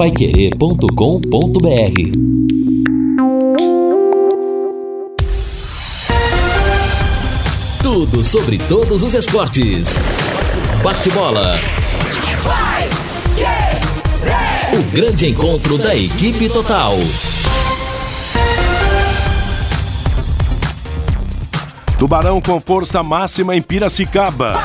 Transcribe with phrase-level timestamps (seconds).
[0.00, 0.88] paiquerê.com.br
[7.82, 9.98] Tudo sobre todos os esportes.
[10.82, 11.54] Bate-bola.
[14.72, 16.94] O grande encontro da equipe total.
[21.98, 24.64] Tubarão com força máxima em Piracicaba.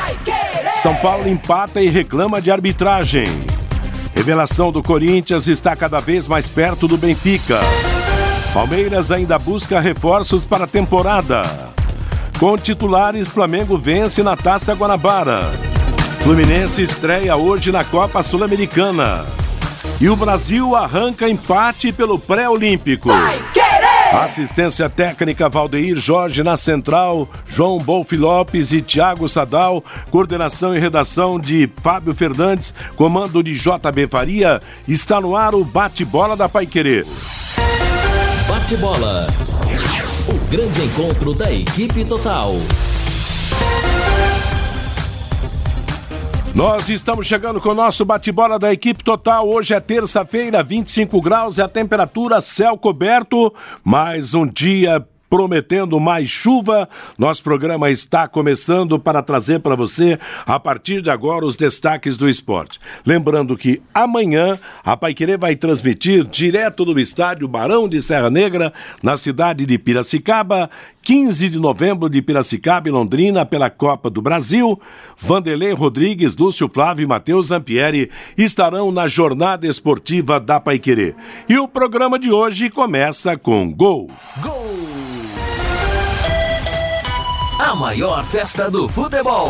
[0.72, 3.26] São Paulo empata e reclama de arbitragem.
[4.16, 7.60] Revelação do Corinthians está cada vez mais perto do Benfica.
[8.54, 11.42] Palmeiras ainda busca reforços para a temporada.
[12.38, 15.42] Com titulares, Flamengo vence na Taça Guanabara.
[16.22, 19.26] Fluminense estreia hoje na Copa Sul-Americana.
[20.00, 23.10] E o Brasil arranca empate pelo pré-olímpico.
[24.16, 31.38] Assistência técnica Valdeir Jorge na central, João Bolfi Lopes e Tiago Sadal, coordenação e redação
[31.38, 37.04] de Fábio Fernandes, comando de JB Faria, está no ar o bate-bola da Paiquerê.
[38.48, 39.26] Bate-bola.
[40.28, 42.54] O grande encontro da equipe total.
[46.56, 49.46] Nós estamos chegando com o nosso bate-bola da equipe total.
[49.46, 53.52] Hoje é terça-feira, 25 graus e a temperatura céu coberto.
[53.84, 56.88] Mais um dia prometendo mais chuva.
[57.18, 62.28] Nosso programa está começando para trazer para você, a partir de agora, os destaques do
[62.28, 62.80] esporte.
[63.04, 69.16] Lembrando que amanhã a Paiquerê vai transmitir direto do estádio Barão de Serra Negra, na
[69.16, 70.70] cidade de Piracicaba,
[71.02, 74.80] 15 de novembro de Piracicaba e Londrina pela Copa do Brasil.
[75.16, 81.14] Vanderlei Rodrigues, Lúcio Flávio e Matheus Zampieri estarão na jornada esportiva da Paiquerê.
[81.48, 84.10] E o programa de hoje começa com gol.
[84.42, 84.85] Gol!
[87.58, 89.48] A maior festa do futebol.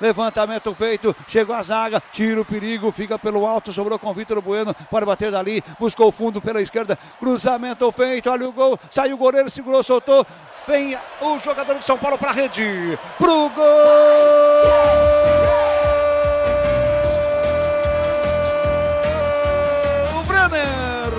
[0.00, 4.72] Levantamento feito, chegou a zaga, tira o perigo, fica pelo alto, sobrou com Vitor Bueno,
[4.88, 9.18] pode bater dali, buscou o fundo pela esquerda, cruzamento feito, olha o gol, saiu o
[9.18, 10.24] goleiro, segurou, soltou,
[10.68, 13.64] vem o jogador de São Paulo para a rede, pro gol!
[20.28, 21.10] Brenner!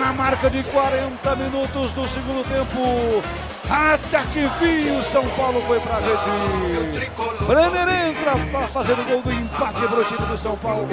[0.00, 3.22] Na marca de 40 minutos do segundo tempo,
[3.70, 7.10] até que fim o São Paulo foi para rede.
[7.46, 10.88] Brenner entra para fazer o gol do empate para o time do São Paulo.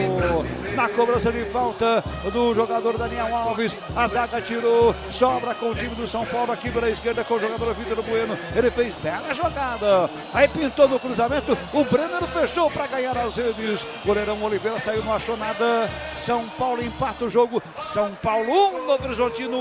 [0.75, 5.96] Na cobrança de falta do jogador Daniel Alves, a zaga tirou, sobra com o time
[5.96, 8.38] do São Paulo aqui pela esquerda com o jogador Vitor Bueno.
[8.53, 10.09] Ele fez bela jogada.
[10.34, 13.85] Aí pintou no cruzamento, o Brenner fechou para ganhar as redes.
[14.06, 15.90] Goleirão Oliveira saiu, não achou nada.
[16.14, 17.64] São Paulo empata o jogo.
[17.81, 19.58] São Paulo 1, um, Novo Horizontino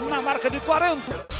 [0.00, 1.33] 1, um, na marca de 40.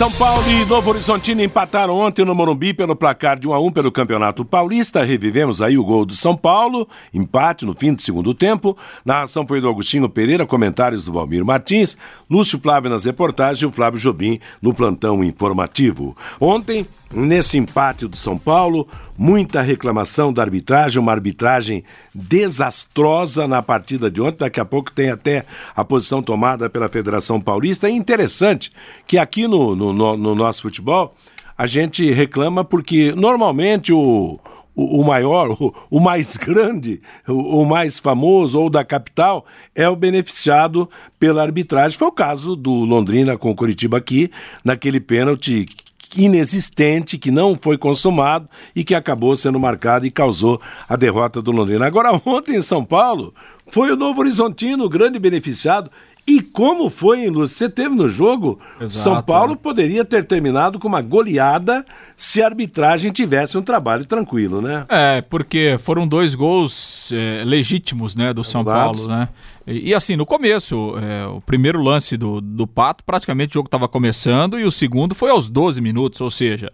[0.00, 3.70] São Paulo e Novo Horizontino empataram ontem no Morumbi pelo placar de 1 a 1
[3.70, 5.04] pelo Campeonato Paulista.
[5.04, 8.74] Revivemos aí o gol do São Paulo, empate no fim do segundo tempo.
[9.04, 11.98] Narração foi do Agostinho Pereira, comentários do Valmir Martins,
[12.30, 16.16] Lúcio Flávio nas reportagens e o Flávio Jobim no plantão informativo.
[16.40, 18.86] Ontem, nesse empate do São Paulo,
[19.18, 21.84] muita reclamação da arbitragem, uma arbitragem
[22.14, 24.38] desastrosa na partida de ontem.
[24.38, 25.44] Daqui a pouco tem até
[25.74, 27.88] a posição tomada pela Federação Paulista.
[27.88, 28.72] É interessante
[29.06, 31.14] que aqui no, no, no, no nosso futebol
[31.58, 34.38] a gente reclama porque normalmente o,
[34.74, 39.44] o, maior, o, o, mais grande, o, o, mais famoso ou da capital
[39.74, 40.88] é o beneficiado
[41.18, 41.98] pela arbitragem.
[41.98, 44.30] Foi o caso do Londrina com o Curitiba aqui,
[44.64, 45.66] naquele pênalti
[46.16, 51.52] inexistente, que não foi consumado e que acabou sendo marcado e causou a derrota do
[51.52, 51.86] Londrina.
[51.86, 53.34] Agora, ontem em São Paulo,
[53.70, 55.90] foi o Novo Horizontino o grande beneficiado.
[56.30, 57.58] E como foi, Lúcio?
[57.58, 58.60] Você teve no jogo?
[58.80, 59.56] Exato, São Paulo é.
[59.56, 61.84] poderia ter terminado com uma goleada
[62.16, 64.86] se a arbitragem tivesse um trabalho tranquilo, né?
[64.88, 69.28] É, porque foram dois gols é, legítimos, né, do São Paulo, né?
[69.66, 73.66] E, e, assim, no começo, é, o primeiro lance do, do Pato, praticamente o jogo
[73.66, 76.70] estava começando, e o segundo foi aos 12 minutos, ou seja,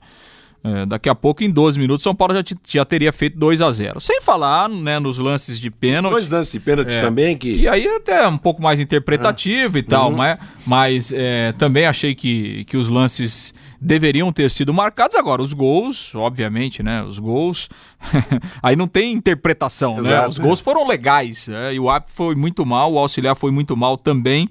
[0.64, 3.70] é, daqui a pouco, em 12 minutos, São Paulo já, já teria feito 2 a
[3.70, 6.12] 0 Sem falar né, nos lances de pênalti.
[6.12, 7.54] Dois lances de pênalti é, também que.
[7.54, 9.78] E aí até um pouco mais interpretativo ah.
[9.78, 10.16] e tal, uhum.
[10.16, 15.16] mas, mas é, também achei que, que os lances deveriam ter sido marcados.
[15.16, 17.02] Agora, os gols, obviamente, né?
[17.02, 17.68] Os gols.
[18.62, 20.28] aí não tem interpretação, Exato, né?
[20.28, 21.48] Os gols foram legais.
[21.48, 24.48] Né, e o árbitro foi muito mal, o auxiliar foi muito mal também.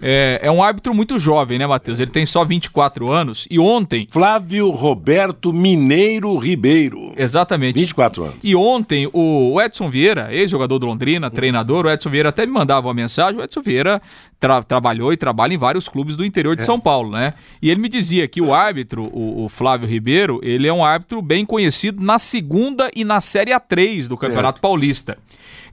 [0.00, 1.98] É, é um árbitro muito jovem, né, Matheus?
[1.98, 3.46] Ele tem só 24 anos.
[3.50, 4.08] E ontem.
[4.10, 7.12] Flávio Roberto Mineiro Ribeiro.
[7.16, 7.78] Exatamente.
[7.78, 8.36] 24 anos.
[8.42, 12.88] E ontem o Edson Vieira, ex-jogador do Londrina, treinador, o Edson Vieira até me mandava
[12.88, 13.40] uma mensagem.
[13.40, 14.02] O Edson Vieira
[14.38, 16.64] tra trabalhou e trabalha em vários clubes do interior de é.
[16.66, 17.34] São Paulo, né?
[17.60, 21.22] E ele me dizia que o árbitro, o, o, Flávio Ribeiro, ele é um árbitro
[21.22, 24.62] bem conhecido na segunda e na Série A3 do Campeonato certo.
[24.62, 25.18] Paulista.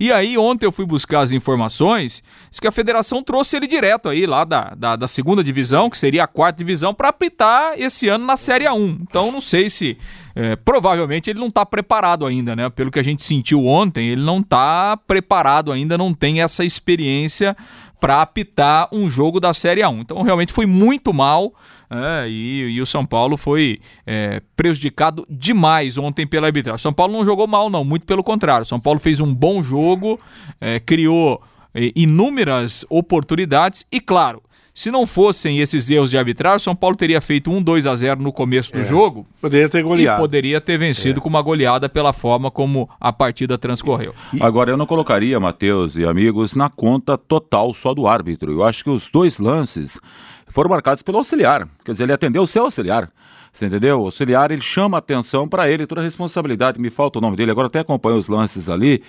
[0.04, 4.10] E aí, ontem eu fui buscar as informações, diz que a federação trouxe ele direto
[4.10, 8.10] aí, lá da, da, da segunda divisão, que seria a quarta divisão, para apitar esse
[8.10, 8.98] ano na Série A1.
[9.02, 9.98] Então, não sei se.
[10.36, 12.70] É, provavelmente ele não está preparado ainda, né?
[12.70, 17.56] Pelo que a gente sentiu ontem, ele não está preparado ainda, não tem essa experiência
[18.04, 20.02] para apitar um jogo da Série A1.
[20.02, 21.54] Então realmente foi muito mal
[21.90, 26.82] é, e, e, o São Paulo foi é, prejudicado demais ontem pela arbitragem.
[26.82, 28.66] São Paulo não jogou mal, não, muito pelo contrário.
[28.66, 30.20] São Paulo fez um bom jogo,
[30.60, 31.42] é, criou
[31.74, 37.22] é, inúmeras oportunidades e, claro, se não fossem esses erros de arbitragem, São Paulo teria
[37.22, 38.86] feito um 2 a 0 no começo do é.
[38.86, 39.28] jogo.
[39.40, 40.20] Poderia ter goleado.
[40.20, 41.22] E poderia ter vencido é.
[41.22, 44.16] com uma goleada pela forma como a partida transcorreu.
[44.34, 44.42] E...
[44.42, 48.52] Agora, eu não colocaria, Matheus e amigos, na conta total só do árbitro.
[48.52, 50.00] Eu acho que os dois lances
[50.48, 51.68] foram marcados pelo auxiliar.
[51.86, 53.12] Quer dizer, ele atendeu o seu auxiliar.
[53.52, 54.02] Você entendeu?
[54.02, 56.82] O auxiliar, ele chama atenção para ele, toda a responsabilidade.
[56.82, 59.04] Me falta o nome dele, agora até acompanho os lances ali.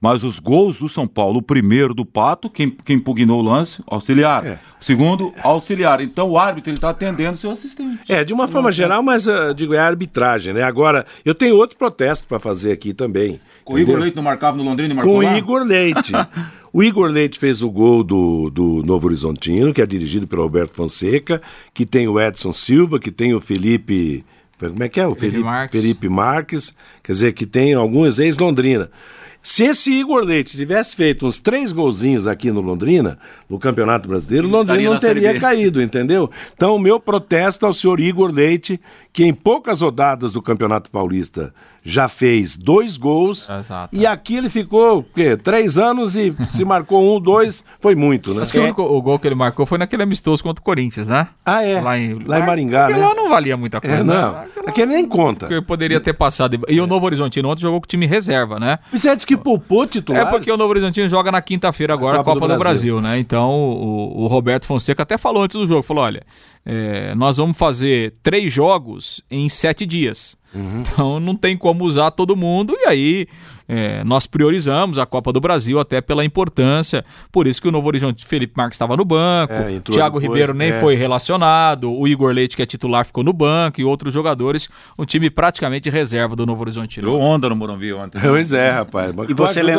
[0.00, 3.82] Mas os gols do São Paulo, o primeiro do Pato, quem, quem impugnou o lance,
[3.86, 4.46] auxiliar.
[4.46, 4.58] É.
[4.80, 6.00] O segundo, auxiliar.
[6.00, 8.00] Então o árbitro ele está atendendo seu assistente.
[8.08, 10.62] É, de uma forma geral, mas uh, digo, é a arbitragem, né?
[10.62, 13.40] Agora, eu tenho outro protesto para fazer aqui também.
[13.64, 16.12] Com o Igor Leite não marcava no Londrina e marcou Com o Igor Leite.
[16.70, 20.74] O Igor Leite fez o gol do, do Novo Horizontino, que é dirigido pelo Roberto
[20.74, 21.40] Fonseca,
[21.72, 24.24] que tem o Edson Silva, que tem o Felipe.
[24.58, 25.06] Como é que é?
[25.06, 25.80] O Felipe, Felipe Marques.
[25.80, 28.90] Felipe Marques, quer dizer, que tem alguns ex-Londrina.
[29.42, 33.18] Se esse Igor Leite tivesse feito uns três golzinhos aqui no Londrina,
[33.48, 36.30] no Campeonato Brasileiro, o Londrina não teria caído, entendeu?
[36.54, 38.80] Então, o meu protesto ao senhor Igor Leite,
[39.12, 41.54] que em poucas rodadas do Campeonato Paulista
[41.88, 43.48] já fez dois gols.
[43.48, 43.96] Exato.
[43.96, 45.36] E aqui ele ficou, o quê?
[45.36, 48.42] Três anos e se marcou um, dois, foi muito, né?
[48.42, 51.06] Acho que o, único, o gol que ele marcou foi naquele amistoso contra o Corinthians,
[51.06, 51.28] né?
[51.44, 51.80] Ah, é.
[51.80, 53.06] Lá em, lá, em Maringá, Porque né?
[53.06, 53.96] lá não valia muita coisa.
[53.96, 54.32] É, não.
[54.32, 54.48] Né?
[54.66, 55.46] Aquele nem conta.
[55.46, 56.60] Porque poderia ter passado.
[56.68, 58.78] E o Novo Horizontino ontem jogou com o time reserva, né?
[58.92, 60.26] Você disse que poupou titular?
[60.26, 62.58] É porque o Novo Horizontino joga na quinta-feira agora a Copa, a Copa do, do
[62.58, 62.94] Brasil.
[62.96, 63.00] Brasil.
[63.00, 63.18] né?
[63.18, 66.22] Então o, o Roberto Fonseca até falou antes do jogo, falou, olha,
[66.64, 70.36] é, nós vamos fazer três jogos em sete dias.
[70.54, 70.80] Uhum.
[70.80, 73.26] Então não tem como usar todo mundo, e aí
[73.68, 77.04] é, nós priorizamos a Copa do Brasil até pela importância.
[77.30, 80.54] Por isso que o Novo Horizonte Felipe Marques estava no banco, é, Thiago depois, Ribeiro
[80.54, 80.80] nem é.
[80.80, 84.68] foi relacionado, o Igor Leite, que é titular, ficou no banco, e outros jogadores,
[84.98, 87.00] um time praticamente reserva do Novo Horizonte.
[87.00, 88.18] Deu onda no Morumbi ontem.
[88.20, 89.14] Pois é, rapaz.
[89.28, 89.76] E você, lem...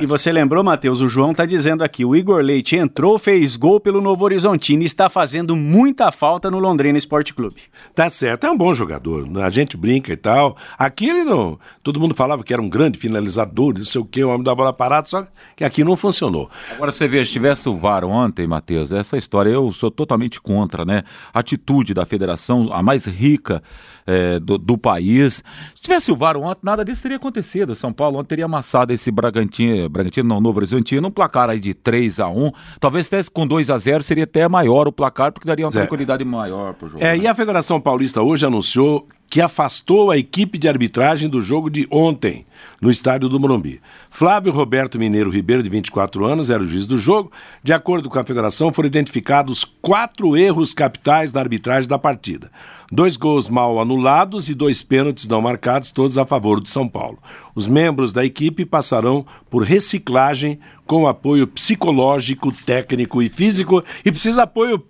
[0.00, 3.80] e você lembrou, Matheus, o João está dizendo aqui, o Igor Leite entrou, fez gol
[3.80, 7.62] pelo Novo Horizontino e está fazendo muita falta no Londrina Esporte Clube.
[7.94, 10.56] Tá certo, é um bom jogador, a gente brinca e tal.
[10.78, 14.04] Aqui ele não, todo mundo falava que era um grande finalizador finalizador, não sei o
[14.04, 16.50] que, o homem da bola parada, só que aqui não funcionou.
[16.72, 20.84] Agora você vê, se tivesse o VAR ontem, Matheus, essa história eu sou totalmente contra,
[20.84, 21.04] né?
[21.32, 23.62] atitude da federação, a mais rica
[24.06, 25.42] é, do, do, país.
[25.74, 27.74] Se tivesse o VAR ontem, nada disso teria acontecido.
[27.74, 31.74] São Paulo ontem teria amassado esse Bragantino, Bragantino não, Novo Horizontino, um placar aí de
[31.74, 35.46] 3 a 1 Talvez tivesse com 2 a 0 seria até maior o placar, porque
[35.46, 37.02] daria uma tranquilidade maior pro jogo.
[37.02, 37.18] É, né?
[37.18, 41.86] e a Federação Paulista hoje anunciou que afastou a equipe de arbitragem do jogo de
[41.88, 42.44] ontem,
[42.82, 43.80] no estádio do Morumbi.
[44.10, 47.30] Flávio Roberto Mineiro Ribeiro, de 24 anos, era o juiz do jogo.
[47.62, 52.50] De acordo com a federação, foram identificados quatro erros capitais da arbitragem da partida.
[52.92, 57.18] Dois gols mal anulados e dois pênaltis não marcados, todos a favor do São Paulo.
[57.54, 64.42] Os membros da equipe passarão por reciclagem com apoio psicológico, técnico e físico e precisa
[64.42, 64.84] apoio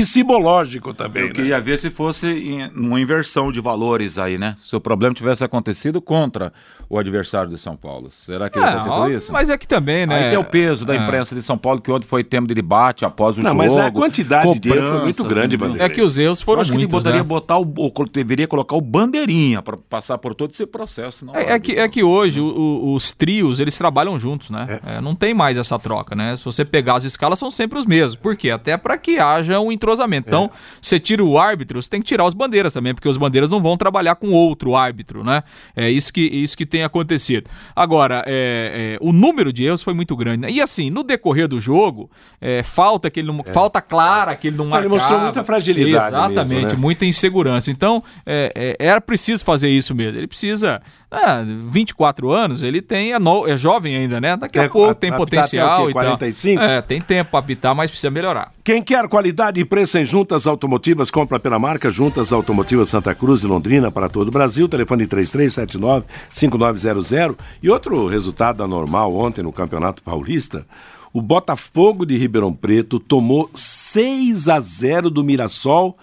[0.00, 1.22] psicológico também.
[1.22, 1.34] Eu né?
[1.34, 4.56] queria ver se fosse em, uma inversão de valores aí, né?
[4.62, 6.52] Se o problema tivesse acontecido contra
[6.88, 8.10] o adversário de São Paulo.
[8.10, 9.30] Será que é, vai isso?
[9.30, 10.24] Mas é que também, né?
[10.24, 10.98] Aí tem o peso da é.
[10.98, 13.62] imprensa de São Paulo, que ontem foi tempo de debate após o não, jogo.
[13.62, 15.84] Mas a quantidade de erros foi muito grande, Vanderlei.
[15.84, 17.24] É que os erros foram acho muitos, que botaria né?
[17.24, 21.26] botar o, o, deveria colocar o bandeirinha para passar por todo esse processo.
[21.26, 24.80] Não é, é, que, é que hoje o, os trios, eles trabalham juntos, né?
[24.86, 24.96] É.
[24.96, 26.36] É, não tem mais essa troca, né?
[26.36, 28.16] Se você pegar as escalas, são sempre os mesmos.
[28.16, 28.50] Por quê?
[28.50, 30.28] Até para que haja um entrosamento.
[30.28, 30.56] Então, é.
[30.80, 33.60] você tira o árbitro, você tem que tirar os bandeiras também, porque os bandeiras não
[33.60, 35.42] vão trabalhar com outro árbitro, né?
[35.74, 37.50] É isso que, isso que tem acontecido.
[37.74, 40.42] Agora, é, é, o número de erros foi muito grande.
[40.42, 40.50] Né?
[40.50, 43.52] E assim, no decorrer do jogo, é, falta que ele não, é.
[43.52, 44.86] falta clara que ele não marcava.
[44.86, 46.08] Ele mostrou muita fragilidade.
[46.08, 46.76] Exatamente, mesmo, né?
[46.76, 47.70] muita insegurança.
[47.70, 50.18] Então, é, era preciso fazer isso mesmo.
[50.18, 50.80] Ele precisa.
[51.10, 54.36] Ah, 24 anos, ele tem, é, no, é jovem ainda, né?
[54.36, 56.60] Daqui a pouco tem potencial e 45?
[56.60, 56.70] tal.
[56.70, 58.52] É, tem tempo para apitar, mas precisa melhorar.
[58.62, 63.42] Quem quer qualidade e preço em juntas automotivas, compra pela marca Juntas Automotivas Santa Cruz
[63.42, 64.66] e Londrina para todo o Brasil.
[64.68, 67.36] Telefone 3379-5900.
[67.62, 70.64] E outro resultado anormal ontem no Campeonato Paulista.
[71.12, 75.98] O Botafogo de Ribeirão Preto tomou 6 a 0 do Mirassol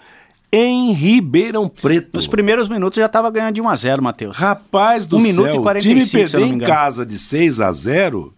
[0.52, 2.14] em Ribeirão Preto.
[2.14, 4.36] Nos primeiros minutos já estava ganhando de 1 a 0 Matheus.
[4.36, 8.32] Rapaz do um céu, minuto e 45, time perder em casa de 6 a 0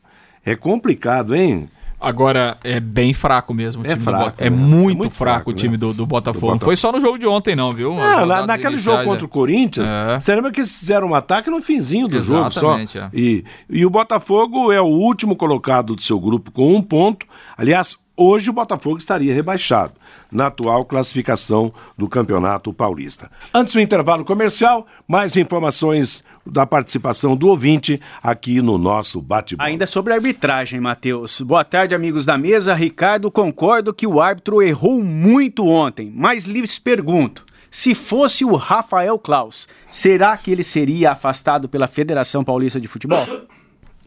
[0.44, 1.68] é complicado, hein?
[2.00, 3.82] Agora é bem fraco mesmo.
[3.82, 4.44] O É time fraco, do Bo...
[4.44, 4.56] é, né?
[4.56, 5.78] muito É muito fraco, fraco, o time né?
[5.78, 6.46] do, do Botafogo.
[6.46, 7.98] Do Não foi só no jogo de ontem, não, viu?
[7.98, 9.26] As Ah, na, naquele iniciais, jogo contra é.
[9.26, 10.20] o Corinthians, É.
[10.20, 12.78] você lembra que eles fizeram um ataque no finzinho do jogo só?
[12.78, 13.10] Exatamente, é.
[13.12, 17.26] E, e o Botafogo é o último colocado do seu grupo com um ponto.
[17.56, 19.94] Aliás, hoje o Botafogo estaria rebaixado
[20.30, 23.30] na atual classificação do Campeonato Paulista.
[23.52, 29.68] Antes do intervalo comercial, mais informações da participação do ouvinte aqui no nosso bate-bola.
[29.68, 31.40] Ainda sobre a arbitragem, Matheus.
[31.40, 32.74] Boa tarde, amigos da mesa.
[32.74, 39.18] Ricardo, concordo que o árbitro errou muito ontem, mas lhes pergunto: se fosse o Rafael
[39.18, 43.26] Klaus, será que ele seria afastado pela Federação Paulista de Futebol?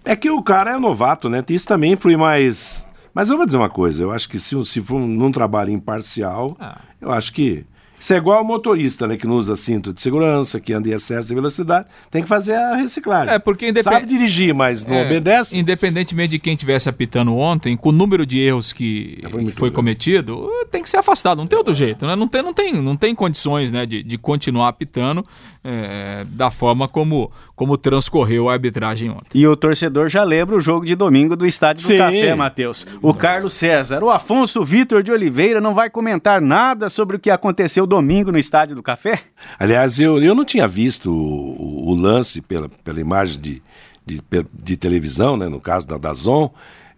[0.03, 1.43] É que o cara é novato, né?
[1.49, 2.87] Isso também influi mais.
[3.13, 6.55] Mas eu vou dizer uma coisa, eu acho que se, se for num trabalho imparcial,
[6.59, 6.79] Ah.
[6.99, 7.65] eu acho que.
[8.01, 9.15] Isso é igual ao motorista, né?
[9.15, 12.55] Que não usa cinto de segurança, que anda em excesso de velocidade, tem que fazer
[12.55, 13.33] a reciclagem.
[13.33, 15.57] É, porque independ- Sabe dirigir, mas não É, obedece.
[15.57, 19.51] Independentemente de quem estivesse apitando ontem, com o número de erros que foi que muito
[19.57, 19.75] foi grande.
[19.75, 21.37] cometido, tem que ser afastado.
[21.37, 22.15] Não tem outro jeito, né?
[22.15, 25.23] Não tem, não tem, não tem condições né, de, de continuar apitando
[25.63, 29.27] é, da forma como, como transcorreu a arbitragem ontem.
[29.35, 31.93] E o torcedor já lembra o jogo de domingo do Estádio Sim.
[31.93, 32.87] do Café, Matheus.
[33.01, 37.29] O Carlos César, o Afonso Vitor de Oliveira não vai comentar nada sobre o que
[37.29, 39.19] aconteceu domingo no Estádio do Café?
[39.59, 43.61] Aliás, eu, eu não tinha visto o, o- o lance pela, pela imagem de,
[44.05, 44.19] de,
[44.53, 45.47] de televisão, né?
[45.47, 46.49] No caso da Dazon.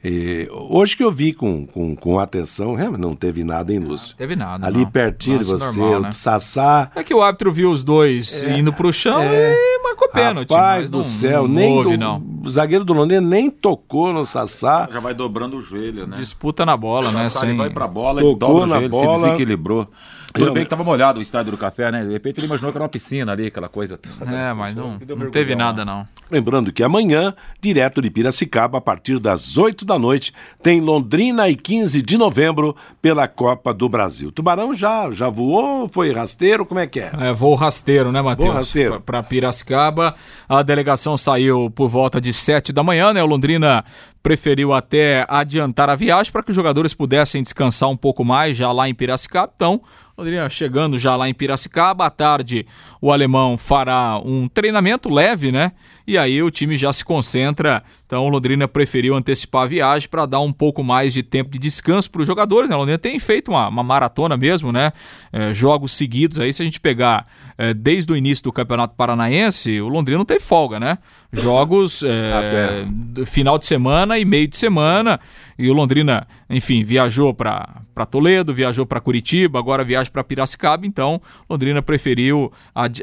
[0.05, 4.13] Eh, hoje que eu vi com, com, com atenção, realmente não teve nada em Lúcio.
[4.17, 4.67] Teve nada.
[4.67, 4.91] Ali não.
[4.91, 6.11] pertinho de Lance você, normal, o né?
[6.11, 6.91] Sassá.
[6.93, 10.49] É que o árbitro viu os dois indo pro chão e marcou pênalti.
[10.51, 12.21] Rapaz mas do não- céu, não nem houve, do- não.
[12.43, 14.89] o zagueiro do Londrina nem tocou no Sassá.
[14.91, 16.17] Já vai dobrando o joelho, né?
[16.17, 17.29] Disputa na bola, né?
[17.29, 17.57] Sassá, ele Sem...
[17.59, 19.15] vai pra bola, Tocou ele dobra o na joelho, bola.
[19.19, 19.87] se desequilibrou.
[20.33, 22.03] Tudo Eu- bem que tava molhado o estádio do café, né?
[22.03, 23.99] De repente ele imaginou que era uma piscina ali, aquela coisa.
[24.21, 26.05] É, mas não, não teve nada, não.
[26.31, 31.55] Lembrando que amanhã, direto de Piracicaba, a partir das 8 da noite, tem Londrina e
[31.55, 34.31] 15 de novembro pela Copa do Brasil.
[34.31, 37.11] Tubarão já, já voou, foi rasteiro, como é que é?
[37.19, 38.47] É, voo rasteiro, né, Matheus?
[38.47, 39.01] Voo rasteiro.
[39.01, 40.15] Para Piracicaba.
[40.49, 43.21] A delegação saiu por volta de 7 da manhã, né?
[43.21, 43.85] O Londrina
[44.23, 48.71] preferiu até adiantar a viagem para que os jogadores pudessem descansar um pouco mais já
[48.71, 49.51] lá em Piracicaba.
[49.53, 49.81] Então,
[50.49, 52.05] chegando já lá em Piracicaba.
[52.05, 52.65] À tarde,
[53.01, 55.73] o alemão fará um treinamento leve, né?
[56.05, 57.81] E aí o time já se concentra.
[58.05, 61.57] Então, o Londrina preferiu antecipar a viagem para dar um pouco mais de tempo de
[61.57, 62.69] descanso para os jogadores.
[62.69, 62.75] Né?
[62.75, 64.91] O Londrina tem feito uma, uma maratona mesmo, né?
[65.31, 66.39] É, jogos seguidos.
[66.39, 67.25] Aí, se a gente pegar
[67.57, 70.97] é, desde o início do Campeonato Paranaense, o Londrina não teve folga, né?
[71.31, 72.85] Jogos é,
[73.25, 75.19] final de semana e meio de semana.
[75.57, 80.85] E o Londrina, enfim, viajou para Toledo, viajou para Curitiba, agora viaja para Piracicaba.
[80.85, 82.51] Então, Londrina preferiu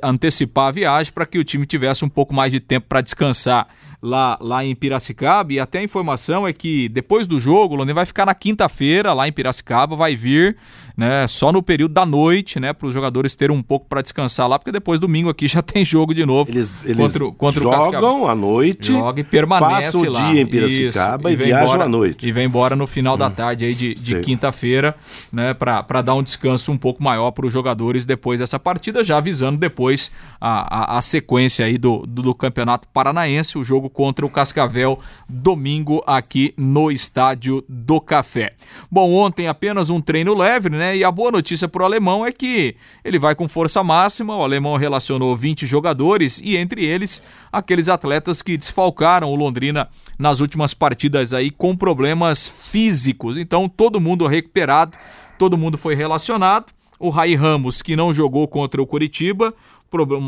[0.02, 3.68] antecipar a viagem para que o time tivesse um pouco mais de tempo para descansar
[4.02, 5.52] lá, lá em Piracicaba.
[5.52, 9.12] E até a informação é que depois do jogo, o Londrina vai ficar na quinta-feira
[9.12, 10.56] lá em Piracicaba, vai vir
[10.96, 14.46] né, só no período da noite, né, para os jogadores terem um pouco para descansar
[14.46, 18.28] lá, porque depois domingo aqui já tem jogo de novo Eles, eles contra, contra jogam
[18.28, 20.30] à noite, Joga e permanece passa o lá.
[20.32, 22.26] dia em Piracicaba Isso, e, vem viajam embora- à noite.
[22.26, 22.28] Hum.
[22.28, 24.94] E vem embora no final da tarde aí de, de quinta-feira,
[25.32, 29.16] né, para dar um descanso um pouco maior para os jogadores depois dessa partida, já
[29.18, 34.24] avisando depois a, a, a sequência aí do, do, do Campeonato Paranaense, o jogo contra
[34.24, 38.54] o Cascavel, domingo aqui no Estádio do Café.
[38.90, 42.32] Bom, ontem apenas um treino leve, né, e a boa notícia para o alemão é
[42.32, 47.88] que ele vai com força máxima, o alemão relacionou 20 jogadores e entre eles aqueles
[47.88, 53.36] atletas que desfalcaram o Londrina nas últimas partidas aí com problemas físicos.
[53.36, 54.96] Então todo mundo recuperado,
[55.38, 56.66] todo mundo foi relacionado.
[56.98, 59.54] O Rai Ramos, que não jogou contra o Curitiba,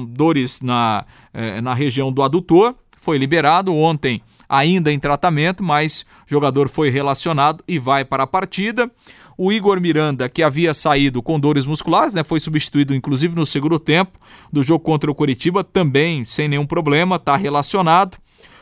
[0.09, 6.69] dores na, eh, na região do adutor, foi liberado ontem, ainda em tratamento, mas jogador
[6.69, 8.89] foi relacionado e vai para a partida.
[9.37, 13.77] O Igor Miranda, que havia saído com dores musculares, né, foi substituído inclusive no segundo
[13.81, 14.21] tempo
[14.53, 18.17] do jogo contra o Curitiba, também sem nenhum problema, está relacionado.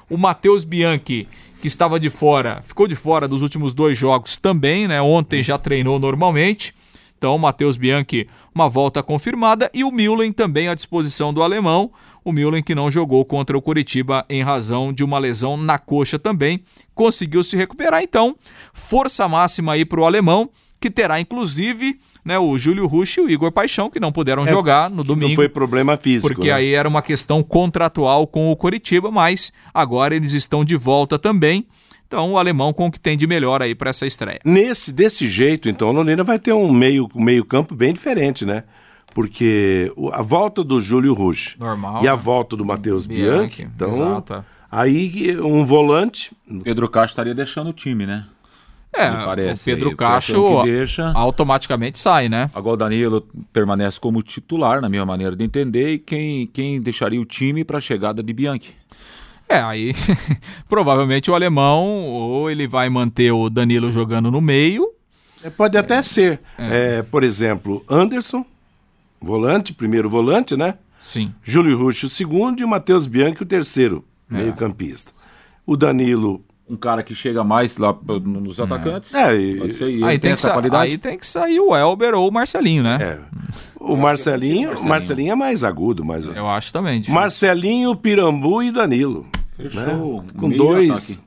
[0.09, 1.29] O Matheus Bianchi,
[1.61, 5.03] que estava de fora, ficou de fora dos últimos dois jogos também, né?
[5.03, 6.75] Ontem já treinou normalmente.
[7.21, 9.71] Então, Matheus Bianchi, uma volta confirmada.
[9.75, 11.93] E o Mühlen também à disposição do alemão.
[12.25, 16.19] O Mühlen que não jogou contra o Curitiba em razão de uma lesão na coxa
[16.19, 16.63] também.
[16.95, 18.35] Conseguiu se recuperar, então.
[18.73, 20.49] Força máxima aí para o alemão.
[20.81, 24.51] que terá inclusive né, o Júlio Rush e o Igor Paixão, que não puderam É,
[24.51, 25.29] jogar no domingo.
[25.29, 26.33] Não foi problema físico.
[26.33, 26.55] Porque né?
[26.55, 31.67] aí era uma questão contratual com o Coritiba, mas agora eles estão de volta também.
[32.11, 34.41] Então o alemão com o que tem de melhor aí para essa estreia.
[34.45, 38.65] Nesse, desse jeito, então, a Londrina vai ter um meio, meio campo bem diferente, né?
[39.15, 42.21] Porque o- a volta do Júlio Rush Normal, e a né?
[42.21, 44.45] volta do Matheus Bianchi, Bianchi, então, exato, é.
[44.69, 46.33] aí um volante,
[46.65, 48.27] Pedro Castro estaria deixando o time, né?
[48.93, 51.13] É, parece o Pedro aí, pela Cacho deixa.
[51.15, 52.51] automaticamente sai, né?
[52.53, 57.21] Agora o Danilo permanece como titular, na minha maneira de entender, e quem, quem deixaria
[57.21, 58.75] o time para a chegada de Bianchi?
[59.51, 59.93] É, aí
[60.69, 64.89] provavelmente o alemão ou ele vai manter o Danilo jogando no meio.
[65.43, 66.41] é, pode até ser.
[66.59, 68.45] É, por exemplo, Anderson,
[69.21, 70.75] volante, primeiro volante, né?
[71.01, 71.33] Sim.
[71.43, 74.37] Júlio Rush o segundo e o Matheus Bianchi o terceiro, É.
[74.37, 75.13] meio campista.
[75.67, 77.93] O Danilo, Um cara que chega mais lá
[78.25, 79.13] nos atacantes.
[79.15, 80.91] é, e- ser, e Aí tem tem, que essa sa- qualidade.
[80.93, 82.99] aí tem que sair o Elber ou o Marcelinho, né?
[83.01, 83.19] é.
[83.81, 87.01] o Marcelinho, o Marcelinho é mais agudo, mas Eu acho também.
[87.01, 87.15] difícil.
[87.19, 89.27] Marcelinho, Pirambu e Danilo.
[89.69, 90.25] Fechou.
[90.39, 90.91] Com meio dois.
[90.91, 91.21] ataque.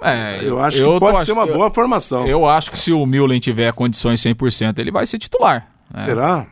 [0.00, 2.24] É, Eu acho eu que pode ser uma eu- boa formação.
[2.26, 5.68] Eu acho que se o Milen tiver condições 100%, ele vai ser titular.
[5.92, 6.04] né?
[6.04, 6.46] Será?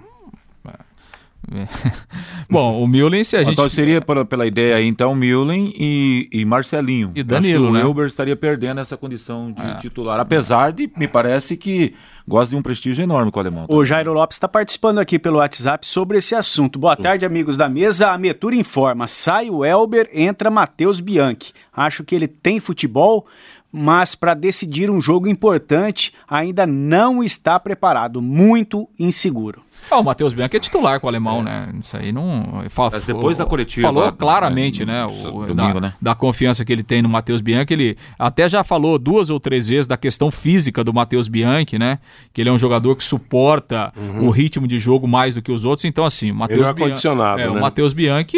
[2.50, 3.52] Bom, o Milen, se a gente.
[3.54, 7.12] Então seria pela, pela ideia aí, então, Milen e, e Marcelinho.
[7.14, 7.82] E Danilo, né?
[7.82, 9.74] O Elber estaria perdendo essa condição de É.
[9.76, 10.18] titular.
[10.20, 11.94] Apesar de, me parece que
[12.26, 13.66] gosta de um prestígio enorme com o alemão.
[13.68, 16.78] O Jairo Lopes está participando aqui pelo WhatsApp sobre esse assunto.
[16.78, 18.10] Boa tarde, amigos da mesa.
[18.10, 21.52] A Metura informa: sai o Elber, entra Matheus Bianchi.
[21.74, 23.26] Acho que ele tem futebol,
[23.72, 28.22] mas para decidir um jogo importante ainda não está preparado.
[28.22, 29.62] Muito inseguro.
[29.90, 31.68] Ah, o Matheus Bianchi é titular com o alemão, né?
[31.80, 32.64] Isso aí não.
[32.68, 35.02] Fala, Mas depois da coletiva, Falou né, claramente, no- né?
[35.06, 35.94] no o- domingo, da, né?
[36.02, 37.72] da confiança que ele tem no Matheus Bianchi.
[37.72, 41.98] Ele até já falou duas ou três vezes da questão física do Matheus Bianchi, né?
[42.32, 45.64] Que ele é um jogador que suporta o ritmo de jogo mais do que os
[45.64, 45.84] outros.
[45.84, 47.60] Então, assim, o Matheus é Bian- acondicionado, é, O né?
[47.60, 48.36] Matheus Bianchi,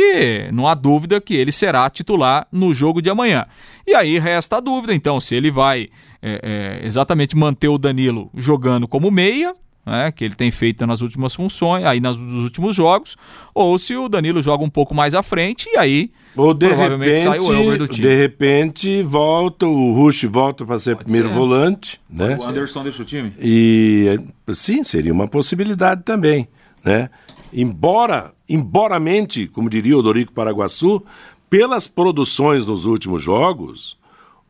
[0.52, 3.46] não há dúvida que ele será titular no jogo de amanhã.
[3.86, 5.88] E aí resta a dúvida, então, se ele vai
[6.20, 9.54] é, é, exatamente manter o Danilo jogando como meia,
[9.88, 13.16] né, que ele tem feito nas últimas funções, aí nas- nos últimos jogos,
[13.54, 17.20] ou se o Danilo joga um pouco mais à frente e aí Ou de provavelmente
[17.20, 18.08] sai o Elber do repente, time.
[18.08, 21.34] de repente volta, o Rush volta para ser primeiro ser.
[21.34, 22.36] volante, né?
[22.38, 23.32] O Anderson deixa o time?
[23.40, 24.18] E
[24.52, 26.46] sim, seria uma possibilidade também,
[26.84, 27.08] né?
[27.52, 31.02] Embora, emboramente, como diria o Dorico Paraguaçu,
[31.48, 33.96] pelas produções nos últimos jogos,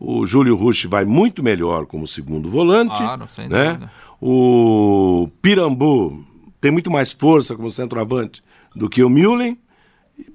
[0.01, 3.67] o Júlio Rush vai muito melhor como segundo volante, Claro, sem né?
[3.75, 3.91] dúvida.
[4.21, 6.25] O Pirambu
[6.61, 8.43] tem muito mais força como centroavante
[8.75, 9.57] do que o Mullen,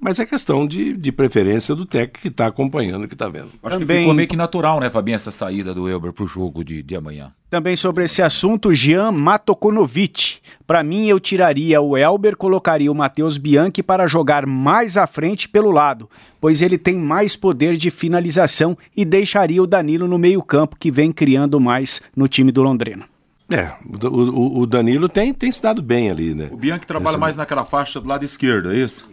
[0.00, 3.50] mas é questão de, de preferência do técnico que está acompanhando, que está vendo.
[3.62, 6.64] Acho Também- que ficou meio que natural, né, Fabinho, essa saída do Elber pro jogo
[6.64, 7.30] de, de amanhã.
[7.50, 10.38] Também sobre esse assunto, Jean Matokonovic.
[10.66, 15.46] Para mim, eu tiraria o Elber, colocaria o Matheus Bianchi para jogar mais à frente
[15.46, 16.08] pelo lado,
[16.40, 21.12] pois ele tem mais poder de finalização e deixaria o Danilo no meio-campo, que vem
[21.12, 23.04] criando mais no time do Londrina.
[23.50, 23.70] É,
[24.06, 26.48] o, o- o Danilo tem, tem se dado bem ali, né?
[26.50, 29.08] O Bianchi trabalha Esse- mais naquela faixa do lado esquerdo, é isso?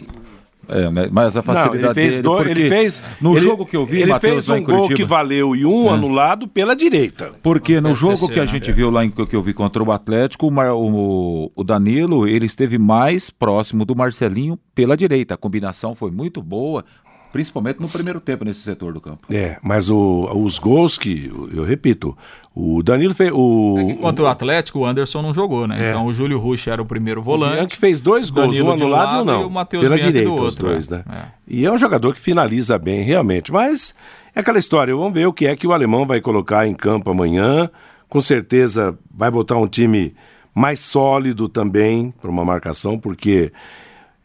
[0.70, 3.76] É, mas a facilidade Não, ele fez dele, dois, ele fez no ele- jogo que
[3.76, 6.74] eu vi, ele Matheus, fez um em gol Curitiba, que valeu e um anulado pela
[6.76, 7.32] direita.
[7.44, 8.52] Porque no jogo que a né?
[8.52, 12.78] gente viu lá em, que eu vi contra o Atlético, o- o Danilo ele esteve
[12.78, 15.34] mais próximo do Marcelinho pela direita.
[15.34, 16.86] A combinação foi muito boa,
[17.32, 19.26] principalmente no primeiro tempo nesse setor do campo.
[19.34, 22.18] É, mas o- os gols que eu repito,
[22.56, 25.86] o Danilo fez o Contra o Atlético, o Anderson não jogou, né?
[25.86, 25.90] É.
[25.90, 27.56] Então o Júlio Rush era o primeiro o volante.
[27.56, 29.42] Bianchi fez dois gols, Danilo um anulado e um lado não.
[29.42, 30.96] e o Matheus pela Bianchi do direita os outro, dois, é.
[30.98, 31.04] né?
[31.10, 31.26] É.
[31.48, 33.52] E é um jogador que finaliza bem, realmente.
[33.52, 33.96] Mas
[34.36, 37.10] é aquela história, vamos ver o que é que o alemão vai colocar em campo
[37.10, 37.70] amanhã.
[38.10, 40.14] Com certeza vai botar um time
[40.54, 43.54] mais sólido também para uma marcação, porque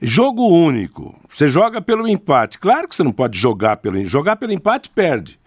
[0.01, 2.59] jogo único, você joga pelo empate.
[2.59, 5.39] Claro que você não pode jogar pelo jogar pelo empate perde.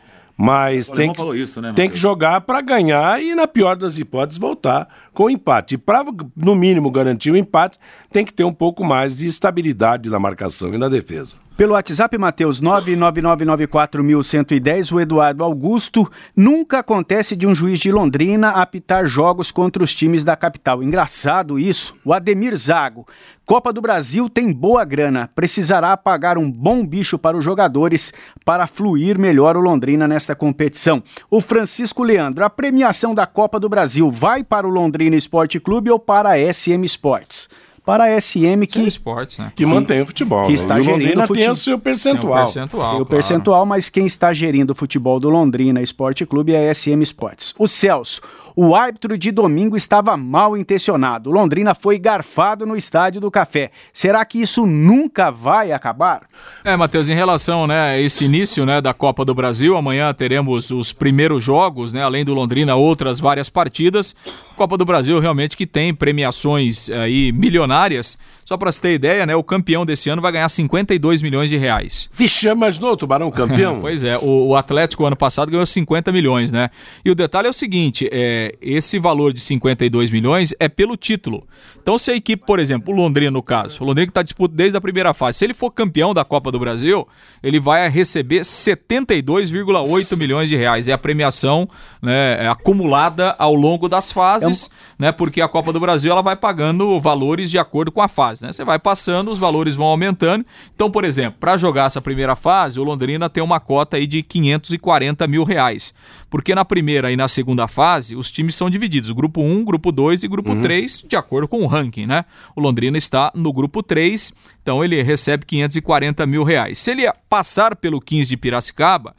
[0.41, 3.97] Mas O tem que, isso, né, tem que jogar para ganhar e, na pior das
[3.97, 5.76] hipóteses, voltar com empate.
[5.76, 7.80] E para, no mínimo, garantir o empate,
[8.12, 11.38] tem que ter um pouco mais de estabilidade na marcação e na defesa.
[11.60, 16.10] Pelo WhatsApp, Matheus 999941110, o Eduardo Augusto.
[16.34, 20.82] Nunca acontece de um juiz de Londrina apitar jogos contra os times da capital.
[20.82, 21.98] Engraçado isso.
[22.06, 23.06] O Ademir Zago.
[23.50, 25.28] Copa do Brasil tem boa grana.
[25.34, 28.13] Precisará pagar um bom bicho para os jogadores
[28.45, 31.02] para fluir melhor o Londrina nesta competição.
[31.32, 35.89] O Francisco Leandro, a premiação da Copa do Brasil vai para o Londrina Esporte Clube
[35.89, 37.47] ou para a SM Sports?
[37.85, 39.51] para a SM que, Esportes, né?
[39.55, 40.43] Que mantém o futebol.
[40.43, 40.53] que né?
[40.55, 42.33] está e o gerindo Londrina o fute- tem o seu Tem percentual.
[42.33, 42.62] o percentual.
[42.91, 43.05] tem o claro.
[43.05, 47.55] percentual, mas quem está gerindo o futebol do Londrina Esporte Clube é a SM Sports.
[47.57, 48.21] O Celso,
[48.62, 51.32] o árbitro de domingo estava mal intencionado.
[51.32, 53.72] Londrina foi garfado no estádio do Café.
[53.93, 56.24] Será que isso nunca vai acabar?
[56.62, 60.72] É, Matheus, em relação né, a esse início né, da Copa do Brasil, amanhã teremos
[60.72, 64.13] os primeiros jogos, né, além do Londrina, outras várias partidas.
[64.58, 68.17] Copa do Brasil realmente que tem premiações aí milionárias.
[68.43, 71.56] Só para você ter ideia, né, o campeão desse ano vai ganhar 52 milhões de
[71.56, 72.10] reais.
[72.12, 73.80] Vixe, imaginou o Tubarão campeão?
[73.89, 76.69] Pois é, o, o Atlético ano passado ganhou 50 milhões, né?
[77.06, 81.47] E o detalhe é o seguinte: é, esse valor de 52 milhões é pelo título.
[81.81, 84.57] Então, se a equipe, por exemplo, o Londrina no caso, o Londrina que está disputando
[84.57, 87.07] desde a primeira fase, se ele for campeão da Copa do Brasil,
[87.41, 90.88] ele vai receber 72,8 milhões de reais.
[90.88, 91.67] É a premiação
[92.01, 95.12] né, é acumulada ao longo das fases, né?
[95.12, 98.51] Porque a Copa do Brasil ela vai pagando valores de acordo com a fase, né?
[98.51, 100.45] Você vai passando, os valores vão aumentando.
[100.73, 104.21] Então, por exemplo, para jogar essa primeira fase, o Londrina tem uma cota aí de
[104.21, 105.93] 540 mil reais.
[106.29, 109.10] Porque na primeira e na segunda fase, os times são divididos.
[109.10, 112.23] O grupo 1, grupo 2 e grupo 3, de acordo com o ranking, né?
[112.56, 116.80] O Londrina está no grupo 3, então ele recebe 540 mil reais.
[116.80, 119.13] Se ele passar pelo 15 de Piracicaba,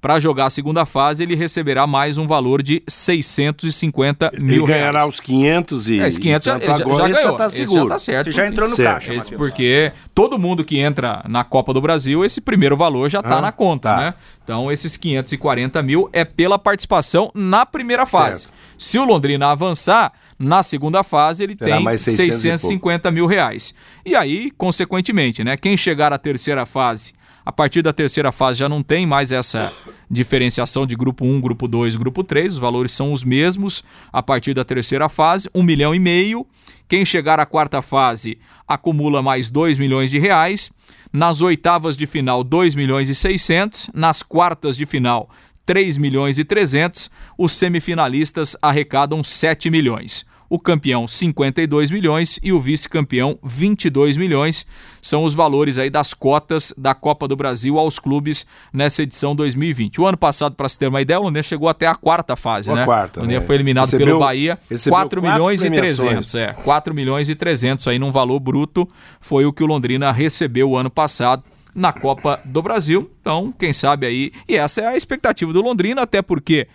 [0.00, 4.98] para jogar a segunda fase, ele receberá mais um valor de 650 Ele mil ganhará
[5.00, 5.14] reais.
[5.14, 6.00] os 500 e...
[6.00, 7.36] É, esse 500 já, tanto ele já, agora, já esse ganhou.
[7.36, 7.88] tá Esse já seguro.
[7.88, 8.24] tá certo.
[8.26, 8.92] Você já entrou no Certo.
[8.94, 13.20] caixa, Esse porque todo mundo que entra na Copa do Brasil, esse primeiro valor já
[13.20, 13.96] está Ah, na conta, tá.
[13.96, 14.14] né?
[14.44, 18.42] Então, esses 540 mil é pela participação na primeira fase.
[18.42, 18.54] Certo.
[18.78, 22.42] Se o Londrina avançar, na segunda fase ele Terá tem mais 600 e pouco.
[22.42, 23.74] 650 mil reais.
[24.04, 25.56] E aí, consequentemente, né?
[25.56, 27.14] Quem chegar à terceira fase,
[27.46, 29.72] a partir da terceira fase já não tem mais essa
[30.10, 32.54] diferenciação de grupo 1, grupo 2, grupo 3.
[32.54, 36.44] Os valores são os mesmos a partir da terceira fase, um milhão e meio.
[36.88, 40.72] Quem chegar à quarta fase acumula mais 2 milhões de reais.
[41.12, 43.90] Nas oitavas de final, 2 milhões e 600.
[43.94, 45.30] Nas quartas de final,
[45.64, 47.08] 3 milhões e 300.
[47.38, 50.26] Os semifinalistas arrecadam 7 milhões.
[50.48, 54.66] O campeão 52 milhões e o vice-campeão 22 milhões.
[55.02, 60.00] São os valores aí das cotas da Copa do Brasil aos clubes nessa edição 2020.
[60.00, 62.70] O ano passado, para se ter uma ideia, o Londrina chegou até a quarta fase,
[62.70, 62.84] A né?
[62.84, 63.46] quarta, o Londrina né?
[63.46, 66.30] foi eliminado Recebeu- pelo Bahia, recebeu 4 quatro milhões e premiações.
[66.30, 66.34] 300.
[66.36, 68.88] É, 4 milhões e 300 aí num valor bruto
[69.20, 71.42] foi o que o Londrina recebeu o ano passado
[71.74, 73.10] na Copa do Brasil.
[73.20, 74.32] Então, quem sabe aí.
[74.48, 76.66] E essa é a expectativa do Londrina, até porque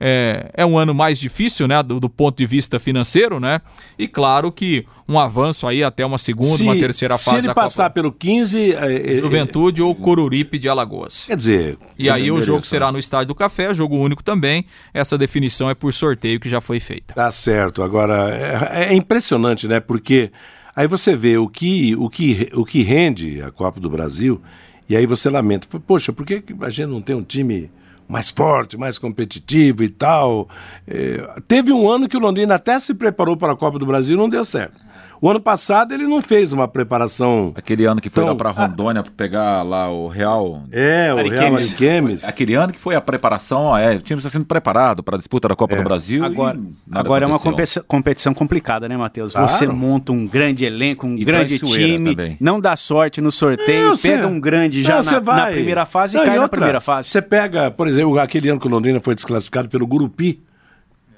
[0.00, 3.60] é, é um ano mais difícil, né, do, do ponto de vista financeiro, né?
[3.98, 7.48] E claro que um avanço aí até uma segunda, Se- uma terceira Se fase ele
[7.48, 7.94] da passar Copa.
[7.94, 8.72] pelo 15...
[8.72, 11.24] é, é, Juventude ou Coruripe de Alagoas.
[11.26, 11.78] Quer dizer...
[11.98, 12.64] E aí o jogo né?
[12.64, 14.64] será no Estádio do Café, jogo único também.
[14.94, 17.12] Essa definição é por sorteio que já foi feita.
[17.12, 17.82] Tá certo.
[17.82, 18.30] Agora,
[18.72, 19.80] é, é impressionante, né?
[19.80, 20.32] Porque
[20.74, 24.40] aí você vê o que, o, que, o que rende a Copa do Brasil
[24.88, 25.68] e aí você lamenta.
[25.80, 27.70] Poxa, por que a gente não tem um time
[28.10, 30.48] mais forte, mais competitivo e tal?
[30.86, 34.16] É, teve um ano que o Londrina até se preparou para a Copa do Brasil
[34.16, 34.80] e não deu certo.
[35.22, 37.52] O ano passado ele não fez uma preparação...
[37.54, 40.62] Aquele ano que foi Então, lá pra Rondônia pra pegar lá o Real.
[40.72, 41.68] É, o Real Ariquemes.
[41.68, 42.24] Ariquemes.
[42.24, 45.18] Aquele ano que foi a preparação, ó, é, o time está sendo preparado para a
[45.18, 46.24] disputa da Copa do Brasil.
[46.24, 47.38] Agora, e agora é uma
[47.86, 49.32] competição, complicada, né, Matheus?
[49.32, 49.46] Claro.
[49.48, 52.36] Você monta um grande elenco, um E grande time, também.
[52.40, 55.52] não dá sorte no sorteio, Não, pega um grande já Não, na, você na vai-
[55.52, 57.08] primeira fase Não, e cai na outra, primeira fase.
[57.10, 60.40] Você pega, por exemplo, aquele ano que o Londrina foi desclassificado pelo Gurupi.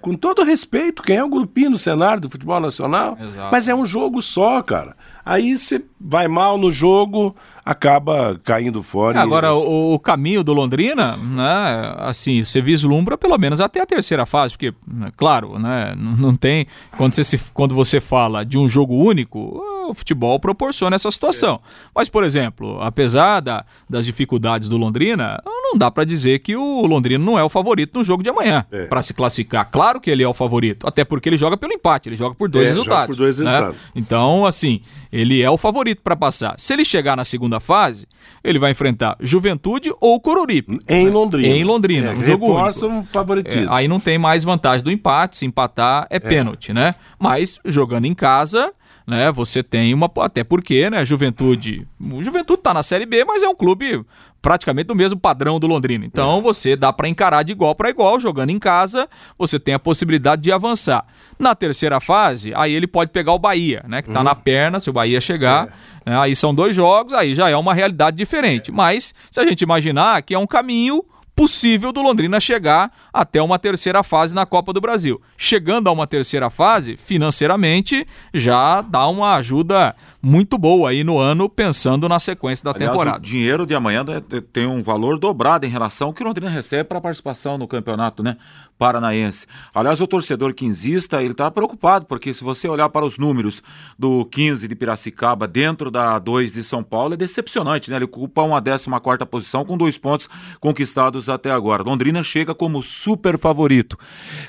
[0.03, 3.17] Com todo respeito, quem é o Gurupi no cenário do futebol nacional?
[3.21, 3.49] Exato.
[3.53, 4.95] Mas é um jogo só, cara.
[5.25, 7.35] Aí você vai mal no jogo,
[7.65, 9.19] acaba caindo fora.
[9.19, 13.87] e- Agora, o, o caminho do Londrina, né, assim, você vislumbra pelo menos até a
[13.87, 18.45] terceira fase, porque, né, claro, né, não não tem, quando você, se, quando você fala
[18.45, 19.63] de um jogo único,
[19.93, 21.61] o futebol proporciona essa situação.
[21.95, 26.87] Mas, por exemplo, apesar da- das dificuldades do Londrina, não dá pra dizer que o
[26.87, 28.87] Londrina não é o favorito no jogo de amanhã, É.
[28.87, 29.69] Pra se classificar.
[29.71, 32.49] Claro que ele é o favorito, até porque ele joga pelo empate, ele joga por
[32.49, 33.17] dois É, resultados.
[33.17, 33.51] por dois né?
[33.51, 33.81] resultados.
[33.95, 34.81] Então, assim,
[35.13, 36.55] ele é o favorito para passar.
[36.59, 38.07] Se ele chegar na segunda fase,
[38.43, 40.79] ele vai enfrentar Juventude ou Coruripe.
[40.89, 41.49] Em Londrina.
[41.55, 42.87] Em Londrina, É, um jogo único.
[42.87, 43.71] um favoritismo.
[43.71, 46.95] É, aí não tem mais vantagem do empate, se empatar é, pênalti, né?
[47.19, 48.73] Mas jogando em casa,
[49.07, 53.43] né, você tem uma até porque, né, Juventude, o Juventude tá na Série B, mas
[53.43, 54.05] é um clube
[54.41, 56.05] praticamente do mesmo padrão do Londrina.
[56.05, 56.41] Então É.
[56.43, 60.43] você dá para encarar de igual para igual, jogando em casa, você tem a possibilidade
[60.43, 61.05] de avançar.
[61.39, 64.15] Na terceira fase, aí ele pode pegar o Bahia, né, que Uhum.
[64.15, 65.69] tá na perna, se o Bahia chegar,
[66.05, 66.11] É.
[66.11, 68.73] né, aí são dois jogos, aí já é uma realidade diferente.
[68.73, 71.05] Mas se a gente imaginar que é um caminho
[71.35, 75.21] possível do Londrina chegar até uma terceira fase na Copa do Brasil.
[75.37, 81.49] Chegando a uma terceira fase, financeiramente, já dá uma ajuda muito boa aí no ano,
[81.49, 83.19] pensando na sequência da Aliás, temporada.
[83.19, 84.05] O dinheiro de amanhã
[84.53, 88.23] tem um valor dobrado em relação ao que o Londrina recebe para participação no campeonato
[88.23, 88.37] né,
[88.79, 89.47] paranaense.
[89.75, 93.63] Aliás, o torcedor quinzista ele está preocupado, porque se você olhar para os números
[93.99, 97.97] do 15 de Piracicaba dentro da 2 de São Paulo, é decepcionante, né?
[97.97, 100.29] Ele ocupa uma 14 quarta posição com dois pontos
[100.61, 101.83] conquistados até agora.
[101.83, 103.99] Londrina chega como super favorito.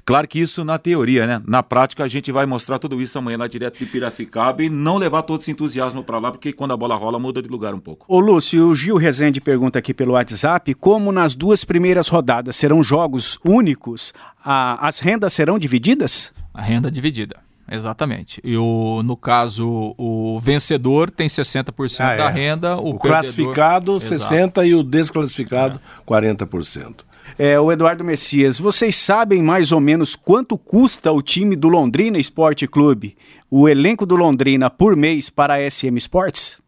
[0.06, 1.42] Claro que isso na teoria, né?
[1.46, 4.98] Na prática a gente vai mostrar tudo isso amanhã lá direto de Piracicaba e não
[4.98, 7.80] levar todo esse entusiasmo para lá, porque quando a bola rola muda de lugar um
[7.80, 8.06] pouco.
[8.08, 12.84] Ô Lúcio, o Gil Rezende pergunta aqui pelo WhatsApp, como nas duas primeiras rodadas serão
[12.84, 16.32] jogos únicos, a, as rendas serão divididas?
[16.54, 17.38] A renda dividida.
[17.70, 18.42] Exatamente.
[18.44, 22.30] E o, no caso, o vencedor tem 60% Ah, da é.
[22.30, 24.34] renda, o, O perdedor- classificado, Exato.
[24.36, 26.96] 60% e o desclassificado, 40%.
[27.40, 32.20] É, o Eduardo Messias, vocês sabem mais ou menos quanto custa o time do Londrina
[32.20, 33.16] Esporte Clube,
[33.50, 36.62] o elenco do Londrina por mês para a SM Sports?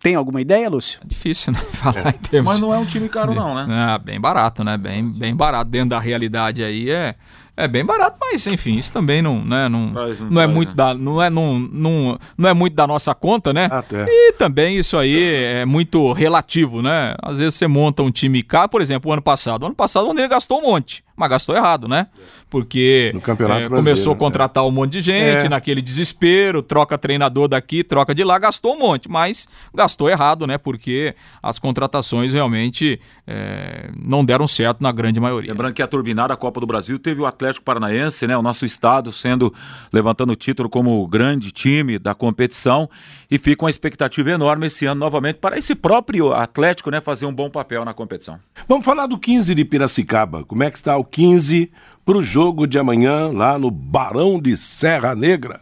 [0.00, 1.00] Tem alguma ideia, Lúcio?
[1.04, 1.58] É difícil, né?
[1.74, 2.52] Falar em termos.
[2.52, 3.66] Mas não é um time caro não, né?
[3.68, 4.76] Ah, bem barato, né?
[4.78, 5.70] Bem, bem barato.
[5.70, 7.16] Dentro da realidade aí é,
[7.58, 10.74] é bem barato, mas enfim, isso também não, né, não, não não é muito né?
[10.76, 13.68] da, não é, não, não, não é muito da nossa conta, né?
[13.70, 14.06] Até.
[14.08, 17.16] E também isso aí é muito relativo, né?
[17.20, 19.64] Às vezes você monta um time caro, por exemplo, o ano passado.
[19.64, 22.06] O ano passado o Londrina gastou um monte, mas gastou errado, né?
[22.48, 24.18] Porque No Campeonato Brasileiro, começou a né?
[24.18, 25.48] contratar um monte de gente, É.
[25.48, 30.56] naquele desespero, troca treinador daqui, troca de lá, gastou um monte, mas gastou errado, né?
[30.56, 35.50] Porque as contratações realmente eh, não deram certo na grande maioria.
[35.50, 39.12] Lembrando que a turbinada Copa do Brasil teve o Atlético Paranaense, né, o nosso estado
[39.12, 39.52] sendo
[39.92, 42.88] levantando o título como grande time da competição
[43.30, 47.32] e fica uma expectativa enorme esse ano novamente para esse próprio Atlético, né, fazer um
[47.32, 48.38] bom papel na competição.
[48.68, 50.44] Vamos falar do 15 de Piracicaba.
[50.44, 51.70] Como é que está o 15
[52.04, 55.60] para o jogo de amanhã lá no Barão de Serra Negra?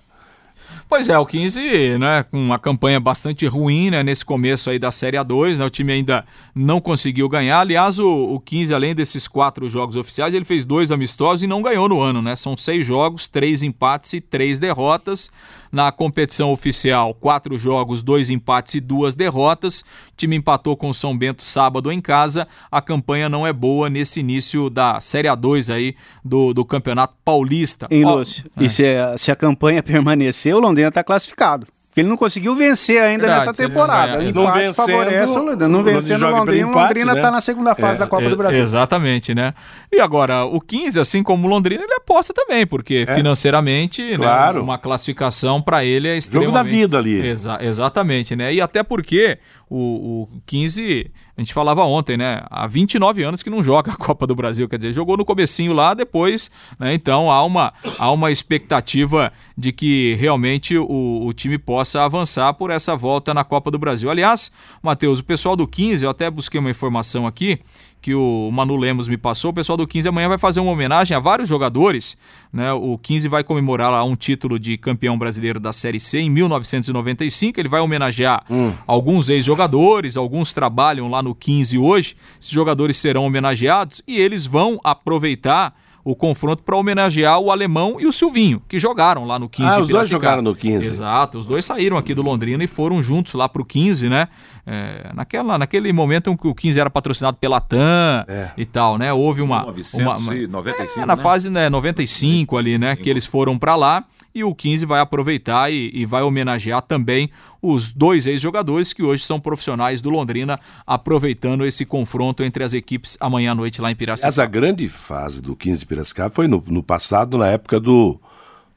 [0.89, 4.93] Pois é, o 15, né, com uma campanha bastante ruim, né, nesse começo aí da
[4.93, 7.59] Série A2, né, o time ainda não conseguiu ganhar.
[7.59, 11.61] Aliás, o, o 15, além desses quatro jogos oficiais, ele fez dois amistosos e não
[11.61, 12.37] ganhou no ano, né?
[12.37, 15.29] São seis jogos, três empates e três derrotas.
[15.71, 19.81] Na competição oficial, quatro jogos, dois empates e duas derrotas.
[19.81, 19.85] O
[20.17, 22.47] time empatou com o São Bento sábado em casa.
[22.71, 27.87] A campanha não é boa nesse início da Série A2 aí do, do Campeonato Paulista.
[27.91, 28.51] Hein, Ó, Lúcio?
[28.59, 31.67] E se a, se a campanha permanecer, o Londrina está classificado.
[31.97, 34.19] Ele não conseguiu vencer ainda Verdade, nessa se ele temporada.
[34.23, 35.69] não vencendo, favorece o Londrina.
[35.69, 37.19] Não o Londrina vencendo o Londrina, o Londrina né?
[37.21, 38.61] está na segunda fase da Copa É, do Brasil.
[38.63, 39.55] Exatamente, né?
[39.91, 44.63] E agora, o 15, assim como o Londrina, ele aposta também, porque financeiramente, né, Claro.
[44.63, 46.55] uma classificação para ele é extremamente...
[46.55, 47.27] da vida ali.
[47.27, 48.53] Exa- exatamente, né?
[48.53, 52.43] E até porque o, o 15, a gente falava ontem, né?
[52.49, 55.73] Há 29 anos que não joga a Copa do Brasil, quer dizer, jogou no comecinho
[55.73, 56.95] lá, depois, né?
[56.95, 62.71] Então há uma, há uma expectativa de que realmente o, o time possa avançar por
[62.71, 64.09] essa volta na Copa do Brasil.
[64.09, 64.53] Aliás,
[64.83, 67.59] Matheus, o pessoal do 15, eu até busquei uma informação aqui,
[68.07, 71.17] que o Manu Lemos me passou, o pessoal do 15 amanhã vai fazer uma homenagem
[71.17, 72.17] a vários jogadores,
[72.53, 72.73] né?
[72.73, 77.59] O 15 vai comemorar lá um título de campeão brasileiro da Série C em 1995,
[77.59, 78.45] ele vai homenagear
[78.87, 84.79] alguns ex-jogadores, alguns trabalham lá no 15 hoje, esses jogadores serão homenageados e eles vão
[84.85, 85.75] aproveitar
[86.07, 89.75] o confronto para homenagear o Alemão e o Silvinho, que jogaram lá no 15 Ah,
[89.75, 90.87] de os dois jogaram no 15.
[90.87, 94.29] Exato, os dois saíram aqui do Londrina e foram juntos lá pro 15, né?
[94.65, 98.51] É, naquela, naquele momento em que o 15 era patrocinado pela TAM É.
[98.57, 99.13] e tal, né?
[99.13, 99.65] Houve uma.
[99.65, 99.73] uma,
[100.17, 101.23] uma 1995, é, na né?
[101.23, 102.95] fase né, 95 ali, né?
[102.95, 104.05] Que eles foram para lá
[104.37, 107.31] e o 15 vai aproveitar e, e vai homenagear também
[107.63, 113.17] os dois ex-jogadores que hoje são profissionais do Londrina, aproveitando esse confronto entre as equipes
[113.19, 114.29] amanhã à noite lá em Piracicaba.
[114.29, 118.21] Essa grande fase do 15 de Piracicaba foi no, no passado, na época do,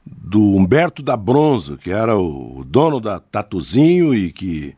[0.06, 4.74] do Humberto da Bronzo, que era o dono da Tatuzinho e que.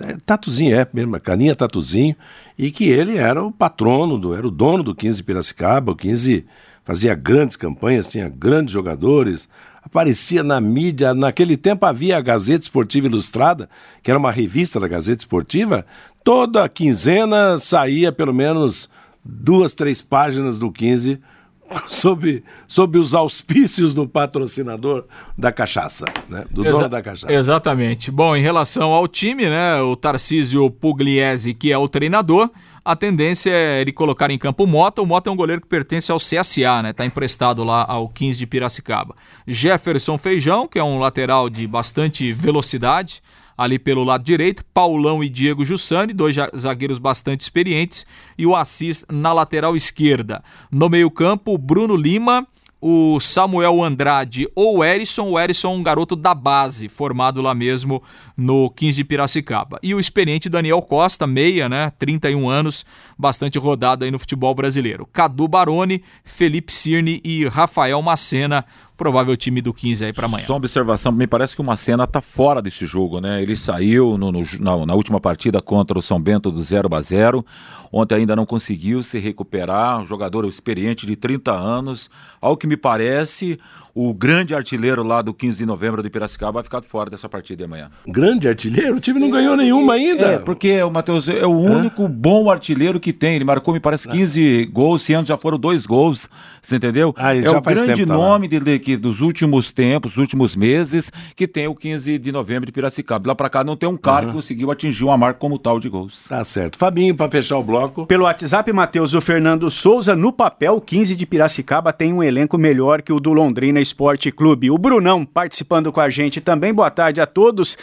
[0.00, 2.16] é, Tatuzinho, é mesmo, caninha Tatuzinho,
[2.58, 5.92] e que ele era o patrono, do, era o dono do 15 de Piracicaba.
[5.92, 6.44] O 15
[6.84, 9.48] fazia grandes campanhas, tinha grandes jogadores,
[9.86, 11.14] aparecia na mídia.
[11.14, 13.70] Naquele tempo havia a Gazeta Esportiva Ilustrada,
[14.02, 15.86] que era uma revista da Gazeta Esportiva.
[16.24, 18.90] Toda quinzena saía pelo menos
[19.24, 21.20] duas, três páginas do 15
[21.88, 25.04] sob, sob os auspícios do patrocinador
[25.36, 26.44] da cachaça, né?
[26.50, 27.32] do dono Exa- da cachaça.
[27.32, 28.10] Exatamente.
[28.10, 32.50] Bom, em relação ao time, né, o Tarcísio Pugliese, que é o treinador,
[32.84, 35.02] a tendência é ele colocar em campo o Mota.
[35.02, 36.92] O Mota é um goleiro que pertence ao CSA, né?
[36.92, 39.16] Tá emprestado lá ao 15 de Piracicaba.
[39.44, 43.20] Jefferson Feijão, que é um lateral de bastante velocidade,
[43.56, 49.04] ali pelo lado direito, Paulão e Diego Jussani, dois zagueiros bastante experientes, e o Assis
[49.10, 50.42] na lateral esquerda.
[50.70, 52.46] No meio-campo, Bruno Lima
[52.80, 58.02] o Samuel Andrade ou o Erisson, o Erisson um garoto da base, formado lá mesmo
[58.36, 59.78] no 15 de Piracicaba.
[59.82, 62.84] E o experiente Daniel Costa, meia, né, 31 anos,
[63.18, 65.08] bastante rodado aí no futebol brasileiro.
[65.10, 68.64] Cadu Baroni, Felipe Cirne e Rafael Macena,
[68.96, 70.46] provável time do 15 aí para amanhã.
[70.46, 73.42] Só uma observação, me parece que o Macena tá fora desse jogo, né?
[73.42, 77.00] Ele saiu no, no, na, na, última partida contra o São Bento do 0 a
[77.00, 77.44] 0.
[77.92, 82.10] Ontem ainda não conseguiu se recuperar, um jogador experiente de 30 anos.
[82.40, 83.58] Ao que me parece,
[83.94, 87.58] o grande artilheiro lá do 15 de novembro de Piracicaba vai ficar fora dessa partida
[87.58, 87.90] de amanhã.
[88.06, 88.96] Grande artilheiro?
[88.96, 90.26] O time não ganhou nenhuma ainda.
[90.32, 92.10] É, porque o Matheus é o único Hã?
[92.10, 93.36] bom artilheiro que tem.
[93.36, 95.02] Ele marcou, me parece, 15 gols.
[95.02, 96.28] Esse ano já foram dois gols.
[96.60, 97.14] Você entendeu?
[97.16, 101.66] Ah, é o grande tá nome de, de, dos últimos tempos, últimos meses, que tem
[101.66, 103.28] o 15 de novembro de Piracicaba.
[103.28, 104.30] Lá pra cá não tem um cara uhum.
[104.30, 106.28] que conseguiu atingir uma marca como tal de gols.
[106.28, 106.78] Tá certo.
[106.78, 108.06] Fabinho, para fechar o bloco.
[108.06, 113.02] Pelo WhatsApp, Matheus, o Fernando Souza, no papel, 15 de Piracicaba tem um elenco melhor
[113.02, 114.70] que o do Londrina Esporte Clube.
[114.70, 116.72] O Brunão participando com a gente também.
[116.72, 117.76] Boa tarde a todos.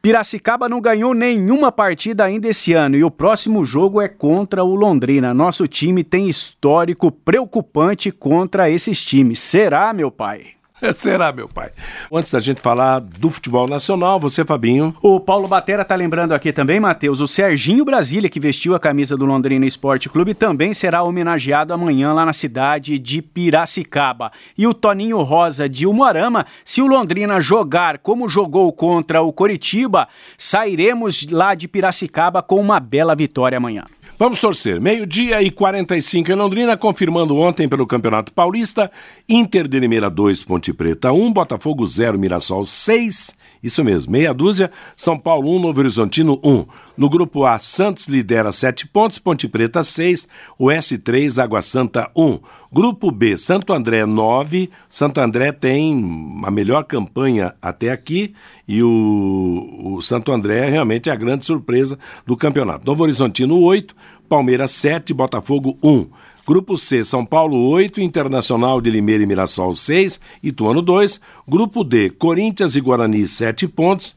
[0.00, 4.74] Piracicaba não ganhou nenhuma partida ainda esse ano e o próximo jogo é contra o
[4.74, 5.34] Londrina.
[5.34, 9.40] Nosso time tem histórico preocupante contra esses times.
[9.40, 10.57] Será, meu pai?
[10.94, 11.70] Será, meu pai?
[12.12, 14.94] Antes da gente falar do futebol nacional, você, Fabinho.
[15.02, 19.16] O Paulo Batera tá lembrando aqui também, Matheus, o Serginho Brasília, que vestiu a camisa
[19.16, 24.30] do Londrina Esporte Clube, também será homenageado amanhã lá na cidade de Piracicaba.
[24.56, 30.08] E o Toninho Rosa de Umuarama, se o Londrina jogar como jogou contra o Coritiba,
[30.36, 33.84] sairemos lá de Piracicaba com uma bela vitória amanhã.
[34.16, 34.80] Vamos torcer.
[34.80, 38.90] Meio-dia e 45 em Londrina, confirmando ontem pelo Campeonato Paulista,
[39.28, 44.70] Inter de Limeira 2, Ponte Preta 1, Botafogo 0, Mirassol 6, isso mesmo, meia dúzia,
[44.96, 46.66] São Paulo 1, Novo Horizontino 1.
[46.96, 52.40] No grupo A, Santos lidera 7 pontos, Ponte Preta 6, Oeste 3, Água Santa 1.
[52.70, 58.34] Grupo B, Santo André 9, Santo André tem a melhor campanha até aqui
[58.66, 62.84] e o, o Santo André realmente é a grande surpresa do campeonato.
[62.84, 63.96] Novo Horizontino 8,
[64.28, 66.06] Palmeiras 7, Botafogo 1.
[66.46, 71.20] Grupo C, São Paulo 8, Internacional de Limeira e Mirassol 6, Ituano 2.
[71.46, 74.14] Grupo D, Corinthians e Guarani 7 pontos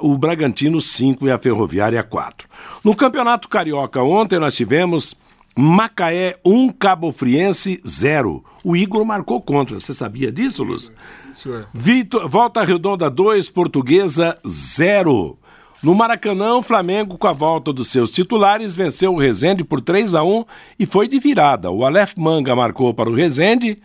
[0.00, 2.48] o Bragantino 5 e a Ferroviária 4.
[2.82, 5.14] No Campeonato Carioca ontem nós tivemos
[5.58, 8.44] Macaé 1, Cabo Friense 0.
[8.62, 9.78] O Igor marcou contra.
[9.78, 10.92] Você sabia disso, Luz?
[11.32, 11.66] Senhor.
[11.72, 15.38] Vitor, Volta Redonda 2, Portuguesa 0.
[15.82, 20.14] No Maracanã, o Flamengo, com a volta dos seus titulares, venceu o Rezende por 3
[20.14, 20.44] a 1
[20.78, 21.70] e foi de virada.
[21.70, 23.78] O Aleph Manga marcou para o Rezende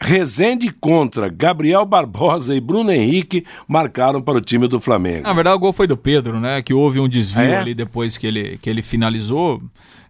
[0.00, 5.24] Rezende contra Gabriel Barbosa e Bruno Henrique marcaram para o time do Flamengo.
[5.24, 6.62] Na verdade, o gol foi do Pedro, né?
[6.62, 7.58] Que houve um desvio é?
[7.58, 9.60] ali depois que ele, que ele finalizou.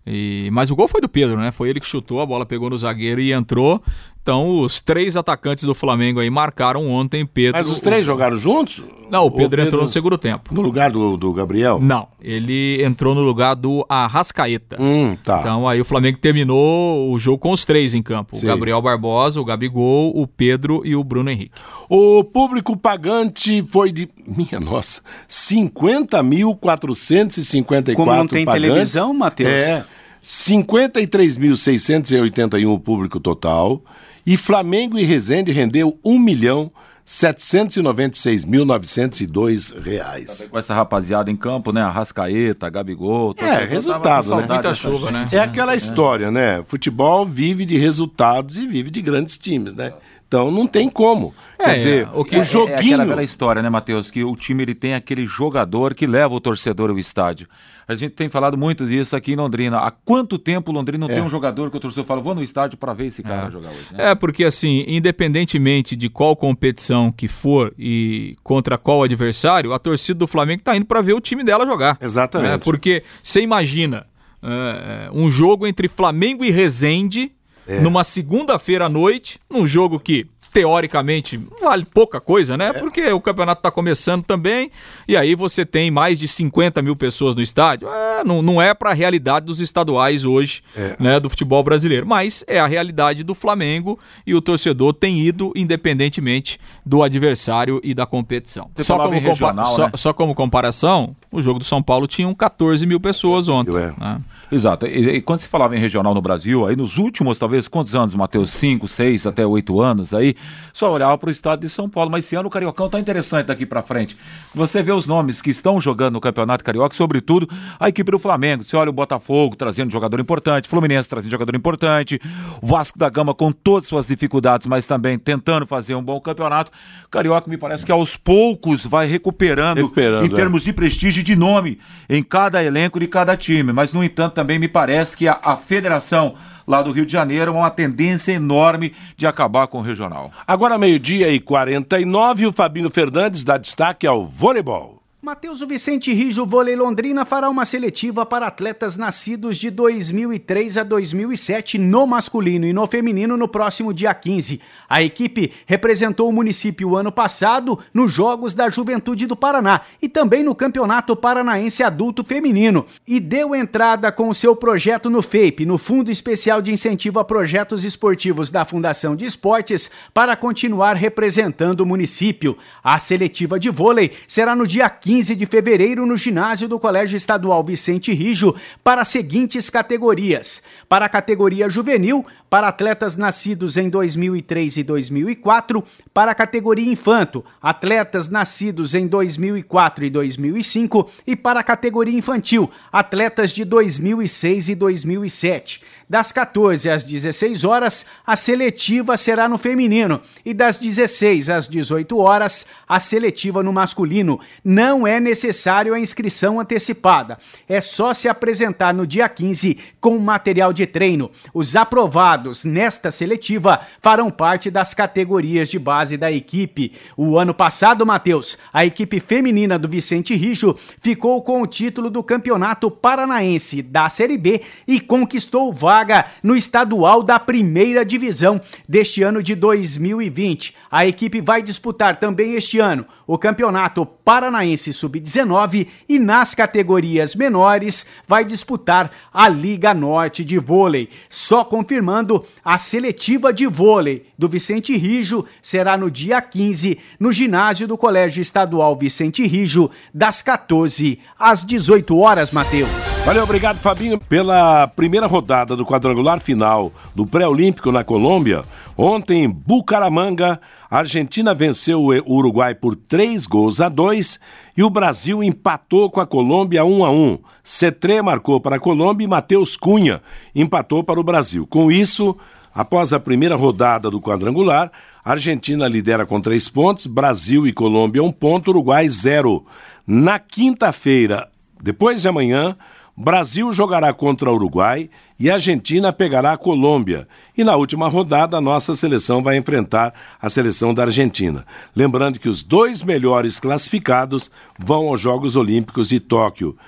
[0.08, 1.52] E, mas o gol foi do Pedro, né?
[1.52, 3.82] Foi ele que chutou, a bola pegou no zagueiro e entrou.
[4.28, 7.56] Então, os três atacantes do Flamengo aí marcaram ontem Pedro.
[7.56, 8.06] Mas os três o...
[8.06, 8.82] jogaram juntos?
[9.10, 10.52] Não, o Pedro, Pedro, entrou no segundo tempo.
[10.52, 11.78] No lugar do, do Gabriel?
[11.80, 14.76] Não, ele entrou no lugar do Arrascaeta.
[14.78, 15.38] Hum, tá.
[15.40, 18.44] Então, aí o Flamengo terminou o jogo com os três em campo: Sim.
[18.44, 21.52] o Gabriel Barbosa, o Gabigol, o Pedro e o Bruno Henrique.
[21.88, 28.68] O público pagante foi de, minha nossa, 50.454 Como não tem pagantes.
[28.68, 29.62] televisão, Matheus?
[29.62, 29.86] É.
[30.22, 33.82] 53.681 o público total
[34.26, 36.70] e Flamengo e Resende rendeu 1 milhão
[37.08, 40.46] 796.902 reais.
[40.50, 41.80] Com essa rapaziada em campo, né?
[41.80, 43.34] Arrascaeta, Gabigol.
[43.38, 44.46] É, resultado, né?
[44.46, 45.26] Muita chuva, né?
[45.32, 46.62] É aquela história, né?
[46.66, 49.94] Futebol vive de resultados e vive de grandes times, né?
[50.28, 51.34] Então não tem como.
[51.58, 52.74] É, Quer dizer, é, o, que, o joguinho...
[52.74, 54.10] É, é aquela velha história, né, Matheus?
[54.10, 57.48] Que o time ele tem aquele jogador que leva o torcedor ao estádio.
[57.88, 59.78] A gente tem falado muito disso aqui em Londrina.
[59.78, 61.14] Há quanto tempo Londrina não é.
[61.14, 63.50] tem um jogador que o torcedor fala, vou no estádio para ver esse cara é.
[63.50, 63.86] jogar hoje?
[63.90, 64.10] Né?
[64.10, 70.18] É, porque assim, independentemente de qual competição que for e contra qual adversário, a torcida
[70.18, 71.96] do Flamengo está indo para ver o time dela jogar.
[71.98, 72.50] Exatamente.
[72.50, 72.58] Né?
[72.58, 74.06] Porque você imagina
[74.42, 77.32] é, um jogo entre Flamengo e Resende
[77.66, 77.80] é.
[77.80, 82.68] numa segunda-feira à noite, num jogo que teoricamente vale pouca coisa, né?
[82.68, 82.72] É.
[82.72, 84.70] Porque o campeonato está começando também,
[85.06, 87.88] e aí você tem mais de 50 mil pessoas no estádio.
[87.88, 90.96] É, não, não é para a realidade dos estaduais hoje, é.
[90.98, 91.20] né?
[91.20, 96.58] Do futebol brasileiro, mas é a realidade do Flamengo e o torcedor tem ido independentemente
[96.84, 98.70] do adversário e da competição.
[98.80, 99.90] Só como, regional, só, né?
[99.94, 103.76] só como comparação, O jogo do São Paulo tinha 14 mil pessoas ontem.
[103.76, 103.92] É.
[103.98, 104.20] Né?
[104.50, 104.86] Exato.
[104.86, 108.14] E, e, quando se falava em regional no Brasil, aí nos últimos, talvez, quantos anos,
[108.14, 108.50] Matheus?
[108.50, 110.34] Cinco, seis, até oito anos aí,
[110.72, 112.10] só olhava para o estado de São Paulo.
[112.10, 114.16] Mas esse ano o Cariocão tá interessante daqui para frente.
[114.54, 117.46] Você vê os nomes que estão jogando no Campeonato Carioca, sobretudo
[117.78, 118.64] a equipe do Flamengo.
[118.64, 122.18] Você olha o Botafogo trazendo jogador importante, Fluminense trazendo jogador importante,
[122.62, 126.72] o Vasco da Gama com todas suas dificuldades, mas também tentando fazer um bom campeonato.
[127.04, 131.36] O Carioca me parece que aos poucos vai recuperando, Recuperando, em termos de prestígio de
[131.36, 133.72] nome em cada elenco de cada time.
[133.72, 136.34] Mas, no entanto, também me parece que a, a federação
[136.66, 140.30] lá do Rio de Janeiro uma tendência enorme de acabar com o regional.
[140.46, 144.97] Agora, meio-dia e 49, o Fabinho Fernandes dá destaque ao voleibol.
[145.20, 151.76] Matheus Vicente Rijo Vôlei Londrina fará uma seletiva para atletas nascidos de 2003 a 2007
[151.76, 154.60] no masculino e no feminino no próximo dia 15.
[154.88, 160.44] A equipe representou o município ano passado nos Jogos da Juventude do Paraná e também
[160.44, 165.78] no Campeonato Paranaense Adulto Feminino e deu entrada com o seu projeto no FEIP, no
[165.78, 171.86] Fundo Especial de Incentivo a Projetos Esportivos da Fundação de Esportes, para continuar representando o
[171.86, 172.56] município.
[172.84, 177.64] A seletiva de vôlei será no dia 15 de fevereiro no ginásio do Colégio Estadual
[177.64, 178.54] Vicente Rijo
[178.84, 185.84] para as seguintes categorias: para a categoria juvenil, para atletas nascidos em 2003 e 2004,
[186.14, 192.70] para a categoria infanto, atletas nascidos em 2004 e 2005 e para a categoria infantil,
[192.92, 195.82] atletas de 2006 e 2007.
[196.08, 202.16] Das 14 às 16 horas, a seletiva será no feminino e das 16 às 18
[202.16, 204.40] horas, a seletiva no masculino.
[204.64, 207.36] Não é necessário a inscrição antecipada.
[207.68, 211.30] É só se apresentar no dia 15 com material de treino.
[211.52, 216.92] Os aprovados nesta seletiva farão parte das categorias de base da equipe.
[217.16, 222.22] O ano passado, Matheus, a equipe feminina do Vicente Rijo ficou com o título do
[222.22, 229.42] Campeonato Paranaense da Série B e conquistou vaga no estadual da primeira divisão deste ano
[229.42, 230.76] de 2020.
[230.90, 238.06] A equipe vai disputar também este ano o Campeonato Paranaense Sub-19 e nas categorias menores
[238.26, 241.10] vai disputar a Liga Norte de Vôlei.
[241.28, 242.27] Só confirmando,
[242.64, 248.40] a seletiva de vôlei do Vicente Rijo será no dia 15 no ginásio do Colégio
[248.40, 253.07] Estadual Vicente Rijo, das 14 às 18 horas, Matheus.
[253.24, 254.18] Valeu, obrigado, Fabinho.
[254.18, 258.62] Pela primeira rodada do quadrangular final do Pré-Olímpico na Colômbia,
[258.96, 260.58] ontem em Bucaramanga,
[260.90, 264.40] a Argentina venceu o Uruguai por 3 gols a 2
[264.76, 267.38] e o Brasil empatou com a Colômbia 1 a 1.
[267.62, 270.22] Cetré marcou para a Colômbia e Matheus Cunha
[270.54, 271.66] empatou para o Brasil.
[271.66, 272.34] Com isso,
[272.74, 274.90] após a primeira rodada do quadrangular,
[275.22, 279.66] a Argentina lidera com três pontos, Brasil e Colômbia um ponto, Uruguai zero.
[280.06, 281.46] Na quinta-feira,
[281.82, 282.74] depois de amanhã,
[283.20, 285.10] Brasil jogará contra o Uruguai
[285.40, 287.26] e a Argentina pegará a Colômbia.
[287.56, 291.66] E na última rodada, a nossa seleção vai enfrentar a seleção da Argentina.
[291.96, 296.78] Lembrando que os dois melhores classificados vão aos Jogos Olímpicos de Tóquio.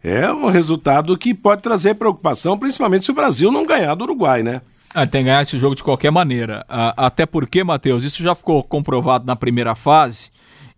[0.00, 4.44] É um resultado que pode trazer preocupação, principalmente se o Brasil não ganhar do Uruguai,
[4.44, 4.62] né?
[4.94, 6.64] Ah, tem que ganhar esse jogo de qualquer maneira.
[6.68, 10.30] Ah, até porque, Matheus, isso já ficou comprovado na primeira fase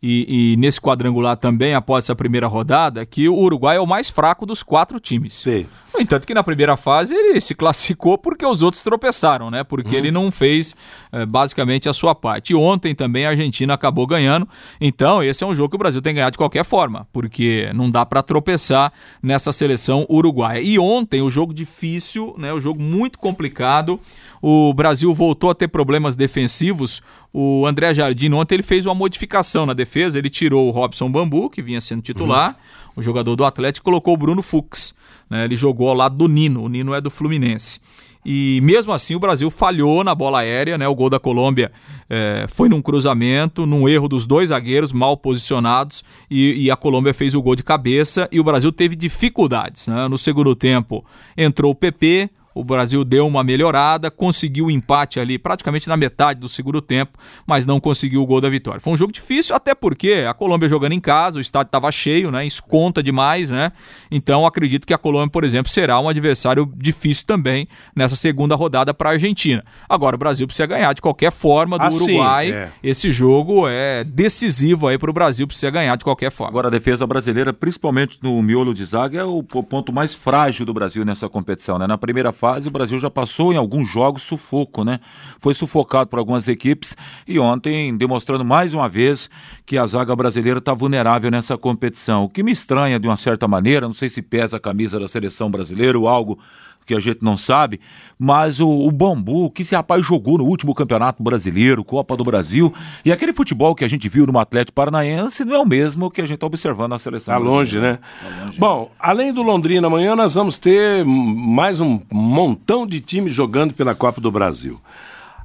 [0.03, 4.11] e, e, nesse quadrangular também, após essa primeira rodada, que o Uruguai é o mais
[4.11, 5.35] fraco dos quatro times.
[5.35, 5.65] Sim.
[5.95, 9.63] No entanto, que na primeira fase ele se classificou porque os outros tropeçaram, né?
[9.63, 9.97] Porque uhum.
[9.97, 10.75] ele não fez
[11.13, 12.53] é, basicamente a sua parte.
[12.53, 14.49] E ontem também a Argentina acabou ganhando.
[14.81, 17.71] Então, esse é um jogo que o Brasil tem que ganhar de qualquer forma, porque
[17.75, 18.93] não dá para tropeçar
[19.23, 20.61] nessa seleção uruguaia.
[20.61, 22.53] E ontem, o jogo difícil, né?
[22.53, 24.01] O jogo muito complicado.
[24.41, 27.03] O Brasil voltou a ter problemas defensivos.
[27.33, 30.19] O André Jardim ontem ele fez uma modificação na defesa.
[30.19, 32.93] Ele tirou o Robson Bambu, que vinha sendo titular, uhum.
[32.97, 34.95] o jogador do Atlético, colocou o Bruno Fux.
[35.31, 35.45] Né?
[35.45, 36.63] Ele jogou ao lado do Nino.
[36.63, 37.81] O Nino é do Fluminense.
[38.25, 40.87] E mesmo assim o Brasil falhou na bola aérea, né?
[40.87, 41.73] O gol da Colômbia
[42.09, 47.13] é, foi num cruzamento, num erro dos dois zagueiros mal posicionados e, e, a Colômbia
[47.13, 49.89] fez o gol de cabeça e o Brasil teve dificuldades.
[49.89, 50.07] Né?
[50.07, 51.05] No segundo tempo
[51.37, 56.41] entrou o PP, o Brasil deu uma melhorada, conseguiu o empate ali praticamente na metade
[56.41, 58.81] do segundo tempo, mas não conseguiu o gol da vitória.
[58.81, 62.31] Foi um jogo difícil, até porque a Colômbia jogando em casa, o estádio estava cheio,
[62.31, 62.47] né?
[62.47, 63.73] Isso conta demais, né?
[64.11, 68.93] Então acredito que a Colômbia, por exemplo, será um adversário difícil também nessa segunda rodada
[68.93, 69.65] para a Argentina.
[69.89, 72.51] Agora o Brasil precisa ganhar de qualquer forma do assim, Uruguai.
[72.51, 72.71] É.
[72.83, 76.51] Esse jogo é decisivo aí para o Brasil, precisa ganhar de qualquer forma.
[76.51, 80.75] Agora a defesa brasileira, principalmente no miolo de zaga, é o ponto mais frágil do
[80.75, 81.87] Brasil nessa competição, né?
[81.87, 84.99] Na primeira fase, o Brasil já passou em alguns jogos sufoco, né?
[85.39, 89.31] Foi sufocado por algumas equipes e ontem demonstrando mais uma vez
[89.65, 92.25] que a zaga brasileira está vulnerável nessa competição.
[92.25, 95.07] O que me estranha de uma certa maneira, não sei se pesa a camisa da
[95.07, 96.37] seleção brasileira ou algo
[96.85, 97.81] que a gente não sabe,
[98.19, 102.73] mas o, o Bambu, que esse rapaz jogou no último Campeonato Brasileiro, Copa do Brasil,
[103.05, 106.21] e aquele futebol que a gente viu no Atlético Paranaense não é o mesmo que
[106.21, 107.35] a gente está observando na seleção.
[107.35, 107.99] Está longe, né?
[108.21, 108.59] Tá longe.
[108.59, 113.95] Bom, além do Londrina amanhã, nós vamos ter mais um montão de times jogando pela
[113.95, 114.81] Copa do Brasil.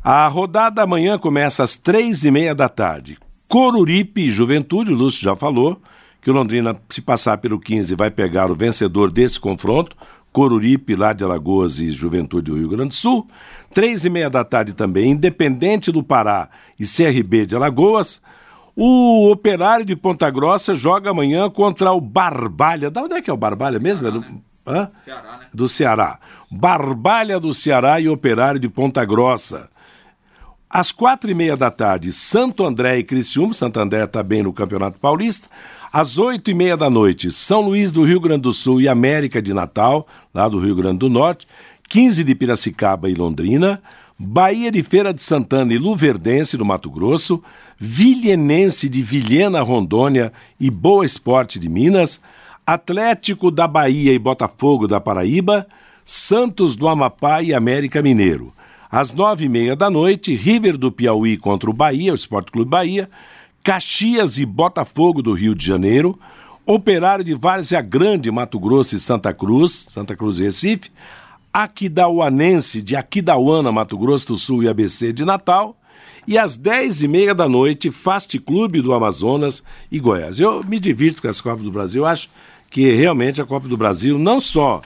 [0.03, 3.17] A rodada amanhã começa às três e meia da tarde.
[3.47, 5.81] Coruripe e Juventude, o Lúcio já falou,
[6.21, 9.95] que o Londrina, se passar pelo 15, vai pegar o vencedor desse confronto,
[10.37, 13.27] Coruripe, lá de Alagoas e Juventude do Rio Grande do Sul.
[13.73, 16.47] Três e meia da tarde também, Independente do Pará
[16.79, 18.21] e CRB de Alagoas.
[18.75, 22.91] O Operário de Ponta Grossa joga amanhã contra o Barbalha.
[22.91, 24.07] Da onde é que é o Barbalha mesmo?
[24.07, 24.41] Ceará, é do, né?
[24.67, 24.91] Hã?
[25.03, 25.45] Ceará, né?
[25.51, 26.19] do Ceará.
[26.51, 29.67] Barbalha do Ceará e Operário de Ponta Grossa.
[30.69, 33.53] Às quatro e meia da tarde, Santo André e Criciúma.
[33.53, 35.49] Santo André está bem no Campeonato Paulista.
[35.99, 39.41] Às oito e meia da noite, São Luís do Rio Grande do Sul e América
[39.41, 41.47] de Natal, lá do Rio Grande do Norte,
[41.89, 43.81] 15 de Piracicaba e Londrina,
[44.15, 47.41] Bahia de Feira de Santana e Luverdense, do Mato Grosso,
[47.79, 52.21] Vilhenense de Vilhena, Rondônia e Boa Esporte de Minas,
[52.63, 55.65] Atlético da Bahia e Botafogo da Paraíba,
[56.05, 58.53] Santos do Amapá e América Mineiro.
[58.87, 62.69] Às nove e meia da noite, River do Piauí contra o Bahia, o Esporte Clube
[62.69, 63.09] Bahia,
[63.67, 66.17] Caxias e Botafogo do Rio de Janeiro,
[66.65, 70.89] Operário de Várzea Grande, Mato Grosso e Santa Cruz, Santa Cruz e Recife,
[71.51, 75.75] Aquidauanense de Aquidauana, Mato Grosso do Sul e ABC de Natal,
[76.25, 79.61] e às dez e meia da noite, Fast Clube do Amazonas
[79.91, 80.39] e Goiás.
[80.39, 82.29] Eu me divirto com essa Copa do Brasil, eu acho
[82.69, 84.79] que realmente a Copa do Brasil não só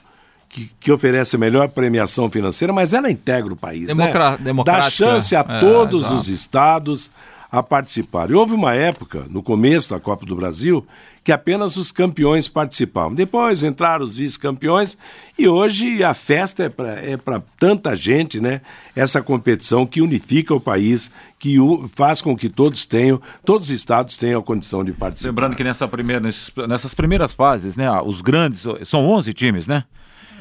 [0.50, 3.86] que, que, oferece a melhor premiação financeira, mas ela integra o país.
[3.86, 4.54] Democra né?
[4.66, 7.12] Dá chance a é, todos é, os estados
[7.52, 8.32] a participar.
[8.32, 10.88] E houve uma época, no começo da Copa do Brasil,
[11.24, 13.14] que apenas os campeões participavam.
[13.14, 14.98] Depois entraram os vice-campeões
[15.38, 16.70] e hoje a festa é
[17.18, 18.62] para é tanta gente, né?
[18.96, 21.58] Essa competição que unifica o país, que
[21.94, 25.30] faz com que todos tenham, todos os estados tenham a condição de participar.
[25.30, 26.22] Lembrando que nessa primeira,
[26.68, 27.92] nessas primeiras fases, né?
[28.02, 29.84] Os grandes, são 11 times, né?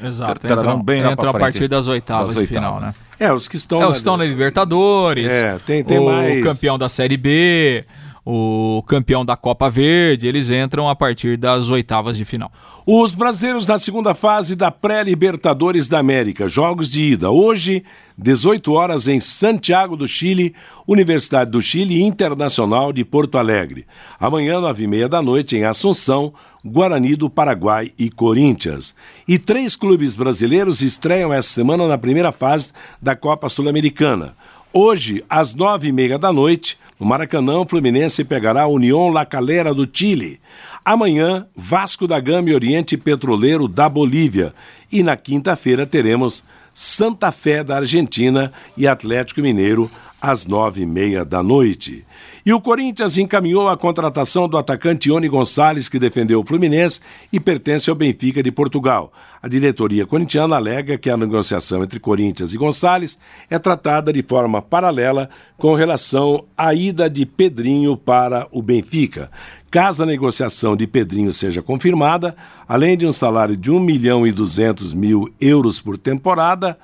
[0.01, 0.47] Exato.
[0.47, 2.95] Entram, bem entram a partir das oitavas, das oitavas de final, né?
[3.21, 3.79] É, os que estão.
[3.79, 5.31] É, os que estão na Libertadores.
[5.31, 6.43] É, tem, tem o mais.
[6.43, 7.85] campeão da Série B,
[8.25, 12.51] o campeão da Copa Verde, eles entram a partir das oitavas de final.
[12.85, 17.31] Os brasileiros na segunda fase da pré-Libertadores da América, jogos de ida.
[17.31, 17.83] Hoje,
[18.17, 20.55] 18 horas em Santiago do Chile,
[20.87, 23.85] Universidade do Chile Internacional de Porto Alegre.
[24.19, 28.95] Amanhã, nove e meia da noite, em Assunção, Guarani do Paraguai e Corinthians.
[29.27, 34.35] E três clubes brasileiros estreiam essa semana na primeira fase da Copa Sul-Americana.
[34.73, 39.25] Hoje, às nove e meia da noite, no Maracanã, o Fluminense pegará a União La
[39.25, 40.39] Calera do Chile.
[40.85, 44.53] Amanhã, Vasco da Gama e Oriente Petroleiro da Bolívia.
[44.89, 49.91] E na quinta-feira teremos Santa Fé da Argentina e Atlético Mineiro
[50.21, 52.05] às nove e meia da noite.
[52.45, 56.99] E o Corinthians encaminhou a contratação do atacante Ione Gonçalves, que defendeu o Fluminense
[57.31, 59.11] e pertence ao Benfica de Portugal.
[59.41, 63.17] A diretoria corintiana alega que a negociação entre Corinthians e Gonçalves
[63.49, 69.31] é tratada de forma paralela com relação à ida de Pedrinho para o Benfica.
[69.69, 72.35] Caso a negociação de Pedrinho seja confirmada,
[72.67, 76.77] além de um salário de 1 milhão e 200 mil euros por temporada,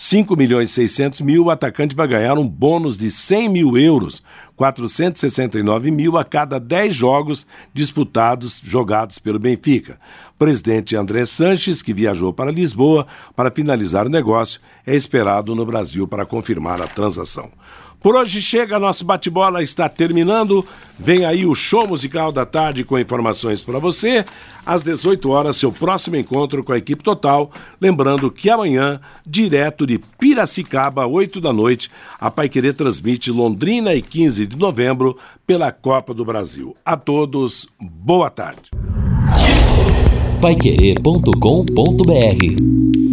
[0.00, 4.22] 5 milhões e 600 mil, o atacante vai ganhar um bônus de 100 mil euros,
[4.54, 7.44] 469 mil a cada 10 jogos
[7.74, 9.98] disputados, jogados pelo Benfica.
[10.36, 15.66] O presidente André Sanches, que viajou para Lisboa para finalizar o negócio, é esperado no
[15.66, 17.50] Brasil para confirmar a transação.
[18.00, 20.64] Por hoje chega, nosso bate-bola está terminando.
[20.96, 24.24] Vem aí o show musical da tarde com informações para você.
[24.64, 27.50] Às 18 horas, seu próximo encontro com a equipe total.
[27.80, 31.90] Lembrando que amanhã, direto de Piracicaba, 8 da noite,
[32.20, 36.76] a Paiquerê transmite Londrina e 15 de novembro pela Copa do Brasil.
[36.84, 38.70] A todos, boa tarde.
[40.40, 43.07] Paiquerê.com.br